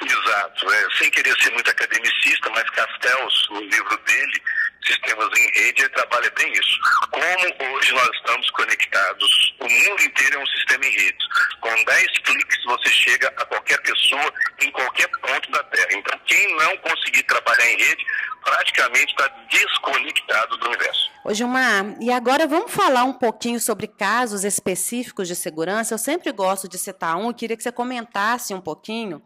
Exato. 0.00 0.70
É, 0.70 0.98
sem 0.98 1.10
querer 1.10 1.34
ser 1.40 1.50
muito 1.52 1.70
academicista, 1.70 2.50
mas 2.50 2.68
Castells, 2.70 3.48
no 3.50 3.60
livro 3.60 3.96
dele, 4.04 4.42
Sistemas 4.88 5.28
em 5.38 5.60
Rede, 5.60 5.82
ele 5.82 5.88
trabalha 5.90 6.32
bem 6.38 6.50
isso. 6.52 6.80
Como 7.10 7.74
hoje 7.76 7.92
nós 7.92 8.10
estamos 8.16 8.50
conectados, 8.50 9.54
o 9.60 9.68
mundo 9.68 10.02
inteiro 10.02 10.38
é 10.38 10.42
um 10.42 10.46
sistema 10.46 10.86
em 10.86 10.90
rede. 10.90 11.18
Com 11.60 11.84
10 11.84 12.06
cliques 12.24 12.64
você 12.64 12.88
chega 12.88 13.28
a 13.28 13.44
qualquer 13.44 13.78
pessoa 13.82 14.32
em 14.62 14.70
qualquer 14.70 15.08
ponto 15.08 15.50
da 15.50 15.62
Terra. 15.64 15.88
Então, 15.92 16.18
quem 16.26 16.56
não 16.56 16.76
conseguir 16.78 17.22
trabalhar 17.24 17.70
em 17.70 17.76
rede, 17.76 18.06
praticamente 18.42 19.12
está 19.12 19.28
desconectado 19.50 20.56
do 20.56 20.68
universo. 20.68 21.10
Ô 21.24 21.34
Gilmar, 21.34 21.96
e 22.00 22.10
agora 22.10 22.46
vamos 22.46 22.72
falar 22.72 23.04
um 23.04 23.12
pouquinho 23.12 23.60
sobre 23.60 23.86
casos 23.86 24.44
específicos 24.44 25.28
de 25.28 25.36
segurança. 25.36 25.92
Eu 25.94 25.98
sempre 25.98 26.32
gosto 26.32 26.66
de 26.66 26.78
citar 26.78 27.16
um 27.16 27.30
e 27.30 27.34
queria 27.34 27.56
que 27.56 27.62
você 27.62 27.72
comentasse 27.72 28.54
um 28.54 28.60
pouquinho. 28.60 29.22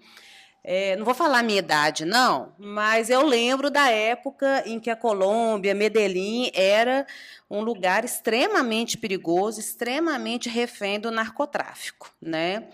É, 0.64 0.94
não 0.94 1.05
vou 1.05 1.14
falar 1.14 1.40
a 1.40 1.42
minha 1.42 1.59
idade, 1.59 2.05
não, 2.05 2.55
mas 2.57 3.11
eu 3.11 3.27
lembro 3.27 3.68
da 3.68 3.90
época 3.90 4.62
em 4.64 4.79
que 4.79 4.90
a 4.90 4.94
Colômbia, 4.94 5.75
Medellín, 5.75 6.53
era 6.55 7.05
um 7.51 7.62
lugar 7.62 8.05
extremamente 8.05 8.96
perigoso, 8.96 9.59
extremamente 9.59 10.48
refém 10.48 11.01
do 11.01 11.11
narcotráfico, 11.11 12.12
né? 12.20 12.68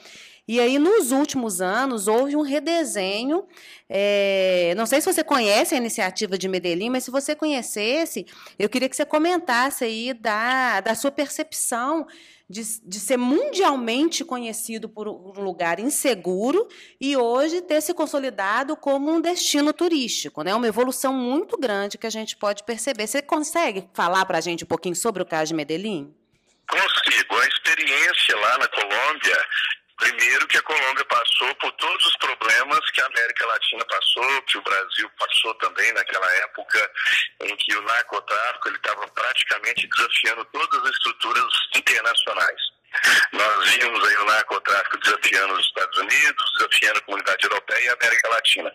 E 0.46 0.60
aí, 0.60 0.78
nos 0.78 1.12
últimos 1.12 1.60
anos, 1.60 2.08
houve 2.08 2.34
um 2.34 2.40
redesenho. 2.40 3.46
É, 3.86 4.72
não 4.78 4.86
sei 4.86 4.98
se 5.00 5.12
você 5.12 5.22
conhece 5.22 5.74
a 5.74 5.78
iniciativa 5.78 6.38
de 6.38 6.48
Medellín, 6.48 6.88
mas 6.88 7.04
se 7.04 7.10
você 7.10 7.34
conhecesse, 7.34 8.26
eu 8.58 8.66
queria 8.68 8.88
que 8.88 8.96
você 8.96 9.04
comentasse 9.04 9.84
aí 9.84 10.14
da, 10.14 10.80
da 10.80 10.94
sua 10.94 11.10
percepção 11.10 12.06
de, 12.48 12.62
de 12.82 12.98
ser 12.98 13.18
mundialmente 13.18 14.24
conhecido 14.24 14.88
por 14.88 15.06
um 15.06 15.42
lugar 15.42 15.78
inseguro 15.78 16.66
e 17.00 17.16
hoje 17.16 17.60
ter 17.60 17.82
se 17.82 17.92
consolidado 17.92 18.76
como 18.76 19.12
um 19.12 19.20
destino 19.20 19.72
turístico. 19.72 20.42
Né? 20.42 20.54
Uma 20.54 20.66
evolução 20.66 21.12
muito 21.12 21.58
grande 21.58 21.98
que 21.98 22.06
a 22.06 22.10
gente 22.10 22.36
pode 22.36 22.64
perceber. 22.64 23.06
Você 23.06 23.20
consegue 23.20 23.88
falar 23.92 24.24
para 24.24 24.38
a 24.38 24.40
gente 24.40 24.64
um 24.64 24.66
pouquinho 24.66 24.96
sobre 24.96 25.22
o 25.22 25.26
caso 25.26 25.48
de 25.48 25.54
Medellín? 25.54 26.14
Consigo. 26.68 27.34
A 27.36 27.46
experiência 27.46 28.36
lá 28.36 28.58
na 28.58 28.68
Colômbia 28.68 29.44
Primeiro 29.98 30.46
que 30.46 30.56
a 30.56 30.62
Colômbia 30.62 31.04
passou 31.06 31.54
por 31.56 31.72
todos 31.72 32.06
os 32.06 32.16
problemas 32.18 32.90
que 32.90 33.00
a 33.00 33.06
América 33.06 33.46
Latina 33.46 33.84
passou, 33.84 34.42
que 34.42 34.56
o 34.56 34.62
Brasil 34.62 35.10
passou 35.18 35.54
também 35.56 35.92
naquela 35.92 36.30
época 36.36 36.90
em 37.40 37.56
que 37.56 37.74
o 37.74 37.82
narcotráfico 37.82 38.68
estava 38.70 39.08
praticamente 39.08 39.88
desafiando 39.88 40.44
todas 40.46 40.84
as 40.84 40.90
estruturas 40.90 41.52
internacionais. 41.74 42.78
Nós 43.32 43.70
vimos 43.70 44.08
aí 44.08 44.16
o 44.16 44.24
narcotráfico 44.24 44.98
desafiando 44.98 45.54
os 45.54 45.66
Estados 45.66 45.98
Unidos, 45.98 46.52
desafiando 46.58 46.98
a 46.98 47.02
comunidade 47.02 47.44
europeia 47.44 47.84
e 47.84 47.88
a 47.88 47.92
América 47.94 48.28
Latina. 48.30 48.72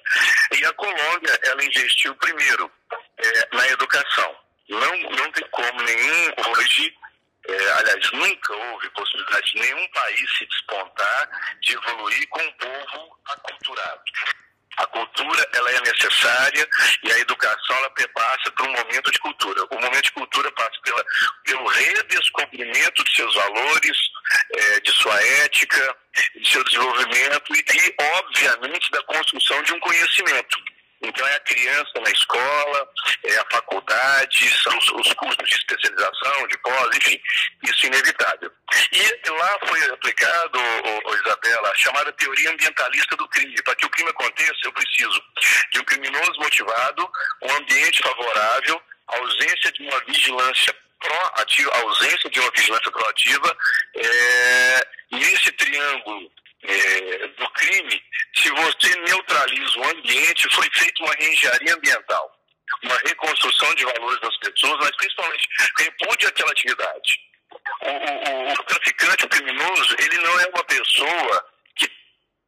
E 0.60 0.66
a 0.66 0.74
Colômbia, 0.74 1.40
ela 1.44 1.64
investiu 1.64 2.16
primeiro 2.16 2.72
é, 3.18 3.56
na 3.56 3.68
educação. 3.70 4.36
Não, 4.70 4.98
não 5.12 5.32
tem 5.32 5.48
como 5.52 5.82
nenhum 5.84 6.34
hoje 6.52 6.96
é, 7.48 7.72
aliás, 7.74 8.12
nunca 8.12 8.54
houve 8.54 8.90
possibilidade 8.92 9.52
de 9.52 9.60
nenhum 9.60 9.88
país 9.90 10.38
se 10.38 10.46
despontar, 10.46 11.30
de 11.62 11.74
evoluir 11.74 12.30
com 12.30 12.42
um 12.42 12.52
povo 12.54 13.20
aculturado. 13.26 14.02
A 14.78 14.88
cultura 14.88 15.48
ela 15.54 15.72
é 15.72 15.82
necessária 15.82 16.68
e 17.04 17.12
a 17.12 17.20
educação 17.20 17.76
ela 17.76 17.92
passa 18.14 18.52
por 18.52 18.68
um 18.68 18.72
momento 18.72 19.12
de 19.12 19.20
cultura. 19.20 19.64
O 19.70 19.76
momento 19.76 20.04
de 20.04 20.12
cultura 20.14 20.52
passa 20.54 20.80
pela, 20.84 21.06
pelo 21.44 21.68
redescobrimento 21.68 23.04
de 23.04 23.16
seus 23.16 23.36
valores, 23.36 23.98
é, 24.56 24.80
de 24.80 24.92
sua 24.94 25.24
ética, 25.44 25.96
de 26.36 26.48
seu 26.48 26.64
desenvolvimento 26.64 27.54
e, 27.56 27.60
e, 27.60 27.96
obviamente, 28.18 28.90
da 28.90 29.04
construção 29.04 29.62
de 29.62 29.74
um 29.74 29.80
conhecimento. 29.80 30.58
Então 31.04 31.28
é 31.28 31.36
a 31.36 31.40
criança 31.42 32.00
na 32.02 32.10
escola, 32.10 32.90
é 33.26 33.38
a 33.38 33.46
faculdade, 33.52 34.50
são 34.64 34.78
os, 34.78 34.88
os 34.88 35.14
cursos 35.14 35.50
de 35.50 35.56
especialização, 35.56 36.48
de 36.48 36.58
pós, 36.60 36.96
enfim, 36.96 37.20
isso 37.62 37.86
é 37.86 37.88
inevitável. 37.88 38.52
E 38.92 39.30
lá 39.30 39.60
foi 39.68 39.84
aplicado, 39.92 40.60
ô, 40.60 41.10
ô, 41.10 41.16
Isabela, 41.16 41.70
a 41.70 41.76
chamada 41.76 42.12
teoria 42.14 42.52
ambientalista 42.52 43.18
do 43.18 43.28
crime. 43.28 43.62
Para 43.64 43.76
que 43.76 43.86
o 43.86 43.90
crime 43.90 44.10
aconteça, 44.10 44.56
eu 44.64 44.72
preciso 44.72 45.22
de 45.72 45.80
um 45.80 45.84
criminoso 45.84 46.40
motivado, 46.40 47.12
um 47.42 47.52
ambiente 47.56 48.02
favorável, 48.02 48.82
ausência 49.08 49.72
de 49.74 49.84
uma 49.84 50.00
vigilância 50.06 50.74
proativa, 51.02 51.72
ausência 51.82 52.30
de 52.30 52.40
uma 52.40 52.52
vigilância 52.52 52.92
proativa, 52.92 53.58
é, 53.96 54.88
nesse 55.12 55.52
triângulo 55.52 56.32
é, 56.64 57.28
do 57.28 57.50
crime, 57.52 58.04
se 58.36 58.50
você 58.50 58.96
neutraliza 59.00 59.80
o 59.80 59.90
ambiente, 59.90 60.56
foi 60.56 60.70
feita 60.74 61.04
uma 61.04 61.14
reengenharia 61.16 61.76
ambiental, 61.76 62.32
uma 62.84 62.98
reconstrução 63.06 63.74
de 63.76 63.86
valores 63.86 64.20
das 64.22 64.38
pessoas, 64.38 64.80
mas 64.80 64.96
principalmente 64.96 65.48
repude 65.78 66.28
aquela 66.28 66.52
atividade. 66.52 67.20
O, 67.82 67.90
o, 67.90 68.54
o 68.54 68.64
traficante, 68.64 69.26
o 69.26 69.30
criminoso, 69.30 69.96
ele 70.00 70.18
não 70.20 70.40
é 70.40 70.48
uma 70.48 70.64
pessoa 70.64 71.46
que 71.76 71.90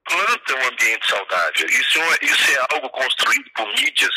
planta 0.05 0.55
um 0.55 0.67
ambiente 0.67 1.07
saudável. 1.07 1.67
Isso, 1.67 1.99
é 1.99 2.25
isso 2.25 2.51
é 2.51 2.75
algo 2.75 2.89
construído 2.89 3.51
por 3.55 3.67
mídias 3.67 4.11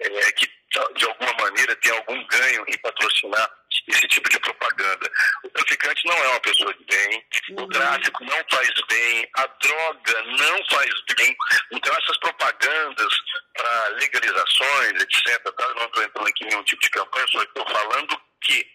é, 0.00 0.32
que, 0.32 0.50
de 0.96 1.04
alguma 1.04 1.32
maneira, 1.34 1.76
tem 1.76 1.92
algum 1.92 2.26
ganho 2.26 2.64
em 2.68 2.78
patrocinar 2.78 3.50
esse 3.88 4.08
tipo 4.08 4.28
de 4.28 4.38
propaganda. 4.40 5.10
O 5.44 5.48
traficante 5.50 6.06
não 6.06 6.16
é 6.16 6.28
uma 6.28 6.40
pessoa 6.40 6.74
de 6.74 6.84
bem, 6.84 7.26
uhum. 7.50 7.64
o 7.64 7.68
tráfico 7.68 8.24
não 8.24 8.44
faz 8.50 8.70
bem, 8.88 9.28
a 9.36 9.46
droga 9.46 10.22
não 10.22 10.64
faz 10.70 10.90
bem. 11.16 11.36
Então, 11.72 11.96
essas 11.96 12.18
propagandas 12.18 13.14
para 13.54 13.88
legalizações, 14.00 15.02
etc., 15.02 15.42
tá? 15.42 15.64
eu 15.64 15.74
não 15.74 15.86
estou 15.86 16.04
entrando 16.04 16.28
aqui 16.28 16.44
em 16.44 16.48
nenhum 16.48 16.64
tipo 16.64 16.82
de 16.82 16.90
campanha, 16.90 17.26
só 17.28 17.42
estou 17.42 17.66
falando 17.68 18.20
que 18.44 18.66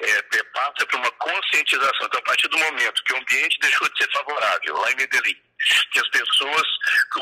é, 0.00 0.42
passa 0.54 0.86
por 0.86 0.96
uma 0.98 1.10
conscientização. 1.12 2.06
Então, 2.06 2.20
a 2.20 2.24
partir 2.24 2.48
do 2.48 2.58
momento 2.58 3.02
que 3.04 3.12
o 3.12 3.16
ambiente 3.16 3.58
deixou 3.60 3.88
de 3.88 3.98
ser 3.98 4.12
favorável, 4.12 4.76
lá 4.76 4.90
em 4.92 4.96
Medellín, 4.96 5.36
que 5.92 6.00
as 6.00 6.08
pessoas 6.08 6.62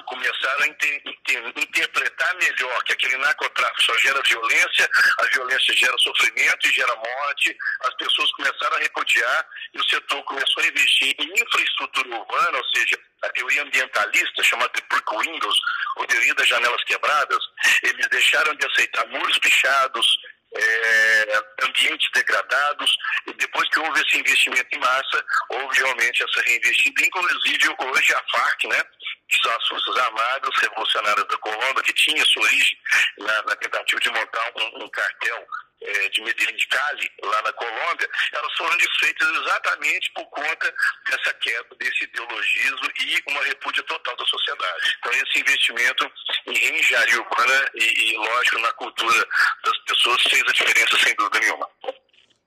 começaram 0.06 0.62
a 0.62 0.66
inter, 0.66 1.02
inter, 1.04 1.52
interpretar 1.56 2.34
melhor 2.36 2.82
que 2.84 2.92
aquele 2.94 3.16
narcotráfico 3.18 3.82
só 3.82 3.98
gera 3.98 4.22
violência, 4.22 4.88
a 5.18 5.24
violência 5.24 5.74
gera 5.74 5.96
sofrimento 5.98 6.66
e 6.66 6.72
gera 6.72 6.94
morte, 6.96 7.56
as 7.82 7.94
pessoas 7.96 8.32
começaram 8.32 8.76
a 8.76 8.80
repudiar 8.80 9.48
e 9.74 9.78
o 9.78 9.88
setor 9.88 10.22
começou 10.24 10.62
a 10.62 10.66
investir 10.66 11.14
em 11.18 11.32
infraestrutura 11.42 12.08
urbana, 12.08 12.58
ou 12.58 12.64
seja, 12.74 12.98
a 13.22 13.28
teoria 13.30 13.62
ambientalista, 13.62 14.42
chamada 14.42 14.72
de 14.74 14.82
brick 14.88 15.18
windows, 15.18 15.60
ou 15.96 16.06
teoria 16.06 16.34
das 16.34 16.48
janelas 16.48 16.82
quebradas, 16.84 17.44
eles 17.82 18.08
deixaram 18.08 18.54
de 18.54 18.66
aceitar 18.66 19.06
muros 19.08 19.38
pichados, 19.38 20.18
é, 20.52 21.19
ambientes 21.62 22.10
degradados, 22.12 22.96
e 23.26 23.32
depois 23.34 23.68
que 23.70 23.80
houve 23.80 24.00
esse 24.00 24.18
investimento 24.18 24.68
em 24.72 24.78
massa, 24.78 25.24
houve 25.50 25.80
realmente 25.80 26.22
essa 26.22 26.42
reinvestida, 26.42 27.04
inclusive 27.04 27.76
hoje 27.78 28.14
a 28.14 28.22
FARC, 28.30 28.68
né, 28.68 28.82
que 29.28 29.42
são 29.42 29.56
as 29.56 29.68
Forças 29.68 29.96
Armadas 29.98 30.56
Revolucionárias 30.60 31.28
da 31.28 31.38
Colômbia, 31.38 31.82
que 31.82 31.92
tinha 31.92 32.24
sua 32.24 32.42
origem 32.42 32.78
na, 33.18 33.42
na 33.42 33.56
tentativa 33.56 34.00
de 34.00 34.10
montar 34.10 34.52
um, 34.56 34.84
um 34.84 34.88
cartel 34.90 35.46
é, 35.82 36.08
de 36.08 36.20
Medellín 36.22 36.56
de 36.56 36.66
Cali, 36.68 37.10
lá 37.22 37.42
na 37.42 37.52
Colômbia, 37.52 38.08
elas 38.32 38.56
foram 38.56 38.76
desfeitas 38.76 39.28
exatamente 39.28 40.10
por 40.12 40.26
conta 40.26 40.74
dessa 41.08 41.34
queda, 41.34 41.68
desse 41.78 42.04
ideologismo 42.04 42.90
e 43.00 43.22
uma 43.28 43.42
repúdia 43.44 43.82
total 43.84 44.16
da 44.16 44.24
sociedade. 44.26 44.96
Então, 44.98 45.12
esse 45.12 45.40
investimento 45.40 46.12
em 46.46 46.58
reengenharia 46.58 47.20
urbana 47.20 47.70
e, 47.74 48.12
e, 48.12 48.16
lógico, 48.16 48.58
na 48.58 48.72
cultura 48.74 49.26
das 49.64 49.78
pessoas 49.86 50.22
fez 50.22 50.42
a 50.42 50.52
diferença 50.52 50.98
sem 50.98 51.14
dúvida 51.14 51.40
nenhuma. 51.40 51.68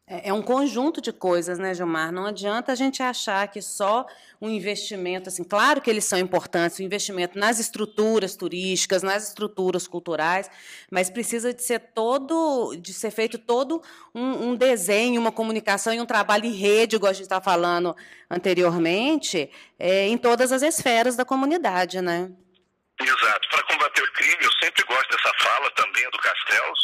É, 0.06 0.30
é 0.30 0.34
um 0.34 0.42
conjunto 0.42 1.00
de 1.00 1.14
coisas, 1.14 1.58
né, 1.58 1.74
Gilmar? 1.74 2.12
Não 2.12 2.26
adianta 2.26 2.72
a 2.72 2.76
gente 2.76 3.02
achar 3.02 3.48
que 3.48 3.62
só 3.62 4.06
um 4.42 4.50
investimento, 4.50 5.30
assim, 5.30 5.44
claro 5.44 5.80
que 5.80 5.90
eles 5.90 6.04
são 6.04 6.20
importantes, 6.20 6.78
o 6.80 6.84
investimento 6.84 7.40
nas 7.40 7.58
estruturas 7.58 8.36
turísticas, 8.36 9.02
nas 9.02 9.30
estruturas 9.30 9.88
culturais, 9.88 10.52
mas 10.92 11.10
precisa 11.10 11.54
de 11.54 11.64
ser 11.64 11.80
todo, 11.80 12.76
de 12.76 12.94
ser 12.94 13.12
feito 13.12 13.38
todo 13.38 13.82
um, 14.14 14.50
um 14.50 14.56
desenho, 14.56 15.22
uma 15.22 15.32
comunicação 15.32 15.94
e 15.94 16.02
um 16.02 16.06
trabalho 16.06 16.46
em 16.46 16.54
rede, 16.54 16.98
igual 16.98 17.12
a 17.12 17.14
gente 17.14 17.24
está 17.24 17.40
falando 17.40 17.96
anteriormente, 18.30 19.50
é, 19.80 20.08
em 20.08 20.18
todas 20.18 20.52
as 20.52 20.62
esferas 20.62 21.16
da 21.16 21.24
comunidade, 21.24 22.02
né? 22.02 22.30
Exato. 23.02 23.50
Para 23.50 23.64
combater 23.64 24.04
o 24.04 24.14
crime, 24.14 24.38
eu 24.42 24.52
sempre 24.62 24.84
gosto 24.84 25.10
dessa 25.10 25.32
fala 25.40 25.72
também 25.72 26.10
do 26.12 26.18
Castells, 26.18 26.80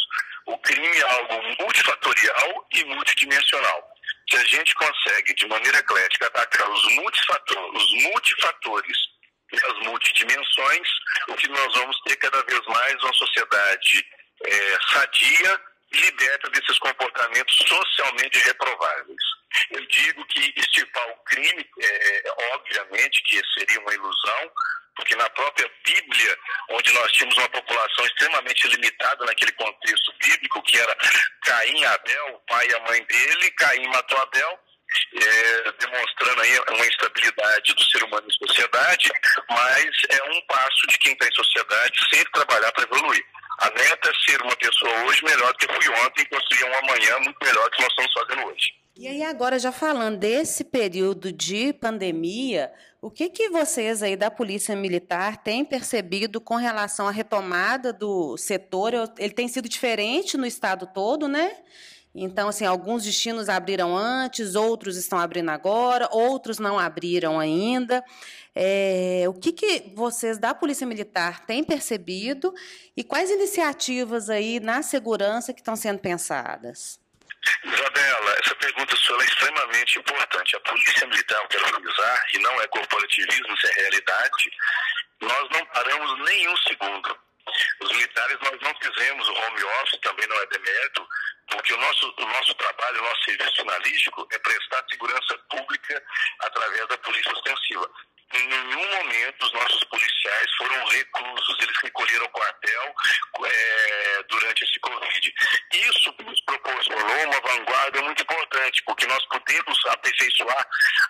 o 0.52 0.58
crime 0.58 0.98
é 0.98 1.02
algo 1.02 1.62
multifatorial 1.62 2.66
e 2.72 2.84
multidimensional. 2.84 3.88
Se 4.28 4.36
a 4.36 4.44
gente 4.44 4.74
consegue, 4.74 5.34
de 5.34 5.46
maneira 5.46 5.78
eclética, 5.78 6.26
atacar 6.26 6.68
os 6.70 6.94
multifatores, 6.94 7.82
os 7.82 8.02
multifatores 8.04 8.96
e 9.52 9.56
as 9.56 9.86
multidimensões, 9.86 10.88
o 11.28 11.34
que 11.34 11.48
nós 11.48 11.74
vamos 11.74 12.00
ter 12.02 12.16
cada 12.16 12.42
vez 12.42 12.60
mais 12.66 12.94
uma 13.02 13.12
sociedade 13.14 14.06
é, 14.44 14.78
sadia 14.92 15.60
e 15.92 16.00
liberta 16.00 16.50
desses 16.50 16.78
comportamentos 16.78 17.56
socialmente 17.66 18.38
reprováveis. 18.38 19.22
Eu 19.70 19.84
digo 19.86 20.24
que 20.26 20.54
extirpar 20.56 21.08
o 21.10 21.24
crime, 21.24 21.68
é, 21.80 22.22
obviamente 22.54 23.22
que 23.24 23.42
seria 23.58 23.80
uma 23.80 23.94
ilusão, 23.94 24.52
porque 25.00 25.16
na 25.16 25.28
própria 25.30 25.68
Bíblia, 25.84 26.38
onde 26.70 26.92
nós 26.92 27.10
tínhamos 27.12 27.36
uma 27.38 27.48
população 27.48 28.04
extremamente 28.04 28.68
limitada 28.68 29.24
naquele 29.24 29.52
contexto 29.52 30.12
bíblico, 30.20 30.62
que 30.62 30.78
era 30.78 30.96
Caim 31.42 31.80
e 31.80 31.84
Abel, 31.86 32.34
o 32.34 32.40
pai 32.40 32.68
e 32.68 32.74
a 32.74 32.80
mãe 32.80 33.02
dele, 33.04 33.50
Caim 33.52 33.86
matou 33.88 34.18
Abel, 34.18 34.60
é, 35.14 35.72
demonstrando 35.78 36.42
aí 36.42 36.58
uma 36.68 36.86
instabilidade 36.86 37.74
do 37.74 37.84
ser 37.84 38.04
humano 38.04 38.26
em 38.28 38.46
sociedade, 38.46 39.10
mas 39.48 39.90
é 40.10 40.22
um 40.30 40.40
passo 40.46 40.86
de 40.88 40.98
quem 40.98 41.12
está 41.12 41.26
em 41.26 41.34
sociedade 41.34 41.98
sempre 42.12 42.32
trabalhar 42.32 42.70
para 42.72 42.84
evoluir. 42.84 43.24
A 43.60 43.70
meta 43.70 44.10
é 44.10 44.30
ser 44.30 44.42
uma 44.42 44.56
pessoa 44.56 45.04
hoje 45.04 45.24
melhor 45.24 45.52
do 45.52 45.58
que 45.58 45.74
fui 45.74 45.94
ontem 46.04 46.22
e 46.22 46.26
construir 46.26 46.64
um 46.64 46.78
amanhã 46.78 47.18
muito 47.20 47.38
melhor 47.42 47.64
do 47.64 47.70
que 47.70 47.82
nós 47.82 47.90
estamos 47.90 48.12
fazendo 48.12 48.46
hoje. 48.48 48.80
E 48.96 49.08
aí 49.08 49.22
agora 49.22 49.58
já 49.58 49.72
falando 49.72 50.18
desse 50.18 50.62
período 50.62 51.32
de 51.32 51.72
pandemia, 51.72 52.70
o 53.02 53.10
que, 53.10 53.30
que 53.30 53.48
vocês 53.48 54.02
aí 54.02 54.14
da 54.14 54.30
Polícia 54.30 54.76
Militar 54.76 55.38
têm 55.38 55.64
percebido 55.64 56.40
com 56.40 56.56
relação 56.56 57.08
à 57.08 57.10
retomada 57.10 57.92
do 57.92 58.36
setor? 58.36 58.92
Ele 59.18 59.32
tem 59.32 59.48
sido 59.48 59.68
diferente 59.68 60.36
no 60.36 60.44
estado 60.44 60.86
todo, 60.86 61.26
né? 61.26 61.56
Então, 62.14 62.48
assim, 62.48 62.66
alguns 62.66 63.04
destinos 63.04 63.48
abriram 63.48 63.96
antes, 63.96 64.54
outros 64.54 64.96
estão 64.96 65.18
abrindo 65.18 65.48
agora, 65.50 66.08
outros 66.10 66.58
não 66.58 66.78
abriram 66.78 67.38
ainda. 67.38 68.04
É, 68.54 69.24
o 69.28 69.32
que, 69.32 69.52
que 69.52 69.92
vocês 69.94 70.36
da 70.36 70.52
Polícia 70.52 70.86
Militar 70.86 71.46
têm 71.46 71.62
percebido 71.62 72.52
e 72.96 73.04
quais 73.04 73.30
iniciativas 73.30 74.28
aí 74.28 74.58
na 74.60 74.82
segurança 74.82 75.54
que 75.54 75.60
estão 75.60 75.76
sendo 75.76 76.00
pensadas? 76.00 76.98
Essa 77.54 77.89
pergunta 78.60 78.96
sua 78.96 79.22
é 79.22 79.26
extremamente 79.26 79.98
importante. 79.98 80.56
A 80.56 80.60
Polícia 80.60 81.06
Militar, 81.06 81.40
eu 81.42 81.48
quero 81.48 81.64
frisar, 81.66 82.26
e 82.34 82.38
não 82.38 82.60
é 82.60 82.68
corporativismo, 82.68 83.54
isso 83.54 83.66
é 83.66 83.72
realidade, 83.80 84.50
nós 85.20 85.48
não 85.50 85.66
paramos 85.66 86.28
nenhum 86.28 86.56
segundo. 86.58 87.18
Os 87.80 87.90
militares, 87.90 88.38
nós 88.42 88.60
não 88.60 88.74
fizemos 88.80 89.28
o 89.28 89.32
home 89.32 89.64
office, 89.64 90.00
também 90.02 90.26
não 90.28 90.36
é 90.36 90.46
demérito, 90.46 91.08
porque 91.50 91.74
o 91.74 91.78
nosso, 91.78 92.14
o 92.16 92.26
nosso 92.26 92.54
trabalho, 92.54 93.00
o 93.00 93.04
nosso 93.04 93.24
serviço 93.24 93.56
jornalístico 93.56 94.28
é 94.30 94.38
prestar 94.38 94.84
segurança 94.88 95.38
pública 95.50 96.02
através 96.40 96.86
da 96.86 96.98
polícia 96.98 97.32
ostensiva. 97.32 97.90
Em 98.32 98.46
nenhum 98.46 98.90
momento 98.96 99.44
os 99.44 99.52
nossos 99.52 99.82
policiais 99.84 100.54
foram 100.56 100.86
reclusos, 100.86 101.58
eles 101.60 101.76
recolheram 101.82 102.26
o 102.26 102.30
quartel 102.30 102.94
é, 103.44 104.22
durante 104.28 104.64
esse 104.64 104.78
Covid. 104.80 105.34
Isso 105.72 106.14
nos 106.24 106.40
proporcionou 106.42 107.24
uma 107.26 107.40
vanguarda 107.40 108.02
muito 108.02 108.22
importante, 108.22 108.82
porque 108.84 109.06
nós 109.06 109.24
podemos 109.26 109.78
aperfeiçoar 109.86 110.66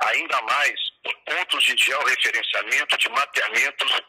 ainda 0.07 0.41
mais 0.43 0.75
pontos 1.03 1.65
de 1.65 1.77
georreferenciamento, 1.77 2.99
de 2.99 3.09
mapeamentos, 3.09 4.03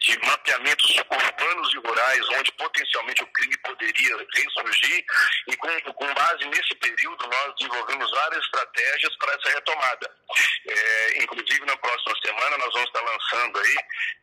de 0.00 0.18
mapeamentos 0.26 0.96
urbanos 0.96 1.74
e 1.74 1.78
rurais, 1.78 2.28
onde 2.30 2.52
potencialmente 2.52 3.22
o 3.22 3.26
crime 3.32 3.56
poderia 3.58 4.16
ressurgir, 4.34 5.04
e 5.48 5.56
com, 5.56 5.80
com 5.92 6.14
base 6.14 6.44
nesse 6.46 6.74
período 6.76 7.26
nós 7.26 7.54
desenvolvemos 7.56 8.10
várias 8.10 8.44
estratégias 8.44 9.16
para 9.16 9.34
essa 9.34 9.50
retomada. 9.50 10.10
É, 10.68 11.22
inclusive 11.22 11.64
na 11.66 11.76
próxima 11.76 12.14
semana 12.24 12.58
nós 12.58 12.72
vamos 12.72 12.88
estar 12.88 13.00
lançando 13.00 13.58
aí 13.60 13.76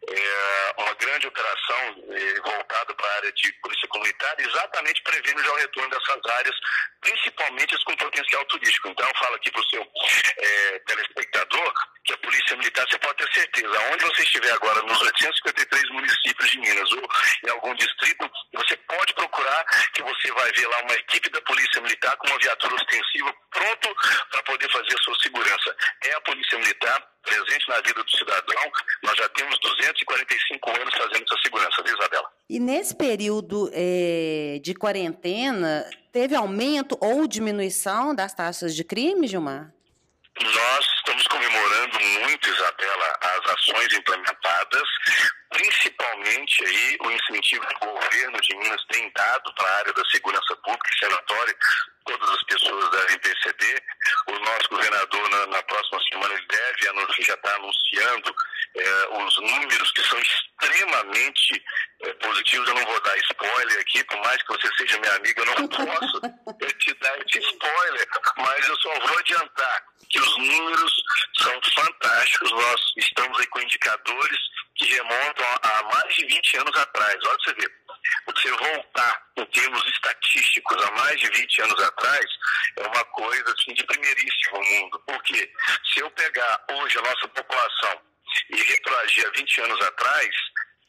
é, 0.10 0.82
uma 0.82 0.94
grande 0.96 1.28
operação 1.28 2.06
é, 2.10 2.42
voltada 2.42 2.94
para 2.94 3.08
a 3.08 3.16
área 3.18 3.32
de 3.34 3.52
polícia 3.54 3.88
comunitária, 3.88 4.46
exatamente 4.48 5.02
prevendo 5.04 5.44
já 5.44 5.52
o 5.52 5.58
retorno 5.58 5.90
dessas 5.90 6.22
áreas, 6.38 6.56
principalmente 7.02 7.76
as 7.76 7.84
com 7.84 7.96
potencial 7.96 8.46
turístico. 8.46 8.90
Então 8.90 9.08
eu 9.08 9.16
falo 9.18 9.36
aqui 9.36 9.52
para 9.52 9.62
o 9.62 9.70
seu 9.70 9.92
é, 10.38 10.80
telespectador 10.80 11.74
que 12.06 12.15
a 12.16 12.18
Polícia 12.18 12.58
Militar, 12.58 12.86
você 12.90 12.98
pode 13.00 13.18
ter 13.18 13.34
certeza, 13.34 13.80
onde 13.92 14.06
você 14.06 14.24
estiver 14.24 14.52
agora, 14.52 14.82
nos 14.84 15.02
853 15.02 15.90
municípios 15.92 16.50
de 16.50 16.60
Minas 16.60 16.92
ou 16.94 17.08
em 17.46 17.50
algum 17.52 17.76
distrito, 17.76 18.30
você 18.54 18.78
pode 18.78 19.14
procurar 19.14 19.64
que 19.94 20.02
você 20.02 20.32
vai 20.32 20.52
ver 20.54 20.68
lá 20.68 20.82
uma 20.84 20.94
equipe 20.94 21.30
da 21.30 21.42
Polícia 21.42 21.82
Militar 21.82 22.16
com 22.18 22.28
uma 22.28 22.40
viatura 22.40 22.76
ostensiva 22.76 23.34
pronto 23.52 23.96
para 24.32 24.44
poder 24.44 24.72
fazer 24.72 24.96
a 24.96 25.04
sua 25.04 25.16
segurança. 25.20 25.76
É 26.04 26.14
a 26.14 26.22
Polícia 26.22 26.58
Militar 26.58 27.08
presente 27.22 27.68
na 27.68 27.82
vida 27.82 28.04
do 28.04 28.12
cidadão. 28.12 28.72
Nós 29.04 29.16
já 29.18 29.28
temos 29.30 29.60
245 29.60 30.70
anos 30.70 30.94
fazendo 30.96 31.24
essa 31.24 31.42
segurança, 31.44 31.84
viu, 31.84 31.98
Isabela? 31.98 32.30
E 32.50 32.60
nesse 32.60 32.96
período 32.96 33.70
é, 33.74 34.60
de 34.62 34.74
quarentena, 34.76 35.90
teve 36.12 36.36
aumento 36.36 36.98
ou 37.02 37.28
diminuição 37.28 38.14
das 38.14 38.34
taxas 38.34 38.76
de 38.76 38.84
crime, 38.84 39.28
Gilmar? 39.28 39.75
Nós 40.42 40.86
estamos 40.98 41.26
comemorando 41.28 42.00
muito, 42.00 42.50
Isabela, 42.50 43.18
as 43.22 43.54
ações 43.54 43.94
implementadas, 43.94 44.84
principalmente 45.50 46.66
aí 46.66 46.98
o 47.02 47.12
incentivo 47.12 47.66
que 47.66 47.88
o 47.88 47.92
governo 47.94 48.42
de 48.42 48.56
Minas 48.58 48.84
tem 48.92 49.10
dado 49.16 49.54
para 49.56 49.70
a 49.70 49.78
área 49.78 49.94
da 49.94 50.04
segurança 50.12 50.56
pública 50.58 50.90
e 50.94 51.00
senatória, 51.00 51.56
todas 52.06 52.30
as 52.32 52.44
pessoas 52.44 52.92
devem 52.92 53.20
perceber. 53.20 53.82
O 54.28 54.40
nosso 54.40 54.70
governador, 54.70 55.30
na, 55.30 55.48
na 55.48 55.64
próxima 55.64 56.00
semana, 56.12 56.34
ele 56.34 56.48
deve, 56.48 57.24
já 57.24 57.34
está 57.34 57.56
anunciando 57.56 58.36
é, 58.76 59.08
os 59.24 59.38
números 59.38 59.92
que 59.92 60.02
são 60.04 60.20
extremamente 60.20 61.64
é, 62.02 62.14
positivos. 62.14 62.68
Eu 62.68 62.76
não 62.76 62.86
vou 62.86 63.02
dar 63.02 63.18
spoiler 63.18 63.80
aqui, 63.80 64.04
por 64.04 64.18
mais 64.18 64.42
que 64.44 64.50
você 64.50 64.70
seja 64.78 65.00
minha 65.00 65.16
amiga, 65.16 65.42
eu 65.42 65.46
não 65.46 65.68
posso 65.68 66.22
te 66.80 66.94
dar 66.96 67.18
esse 67.20 67.40
spoiler, 67.40 68.08
mas 68.38 68.68
eu 68.68 68.76
só 68.78 69.00
vou 69.00 69.18
adiantar 69.18 69.84
que 70.10 70.20
os 70.20 70.38
números 70.38 70.94
são 71.38 71.62
fantásticos. 71.74 72.52
Nós 72.52 72.82
estamos 72.98 73.40
aí 73.40 73.48
com 73.48 73.60
indicadores 73.62 74.40
que 74.76 74.86
remontam 74.86 75.46
a, 75.62 75.84
mais 75.84 76.16
de 76.16 76.26
20 76.26 76.58
anos 76.58 76.76
atrás. 76.78 77.16
Olha 77.26 77.38
você 77.40 77.54
ver, 77.54 77.72
você 78.26 78.52
voltar 78.52 79.26
em 79.38 79.46
termos 79.46 79.86
estatísticos 79.88 80.84
a 80.84 80.92
mais 80.92 81.20
de 81.20 81.30
20 81.30 81.62
anos 81.62 81.84
atrás 81.84 82.26
é 82.78 82.88
uma 82.88 83.06
coisa 83.06 83.56
assim, 83.58 83.74
de 83.74 83.84
primeiríssimo 83.86 84.64
mundo. 84.64 85.02
Porque 85.08 85.52
se 85.94 86.00
eu 86.02 86.12
pegar 86.12 86.66
hoje 86.72 86.98
a 86.98 87.02
nossa 87.02 87.28
população 87.30 88.02
e 88.50 88.56
retroagir 88.64 89.28
a 89.28 89.32
20 89.32 89.62
anos 89.62 89.82
atrás, 89.82 90.30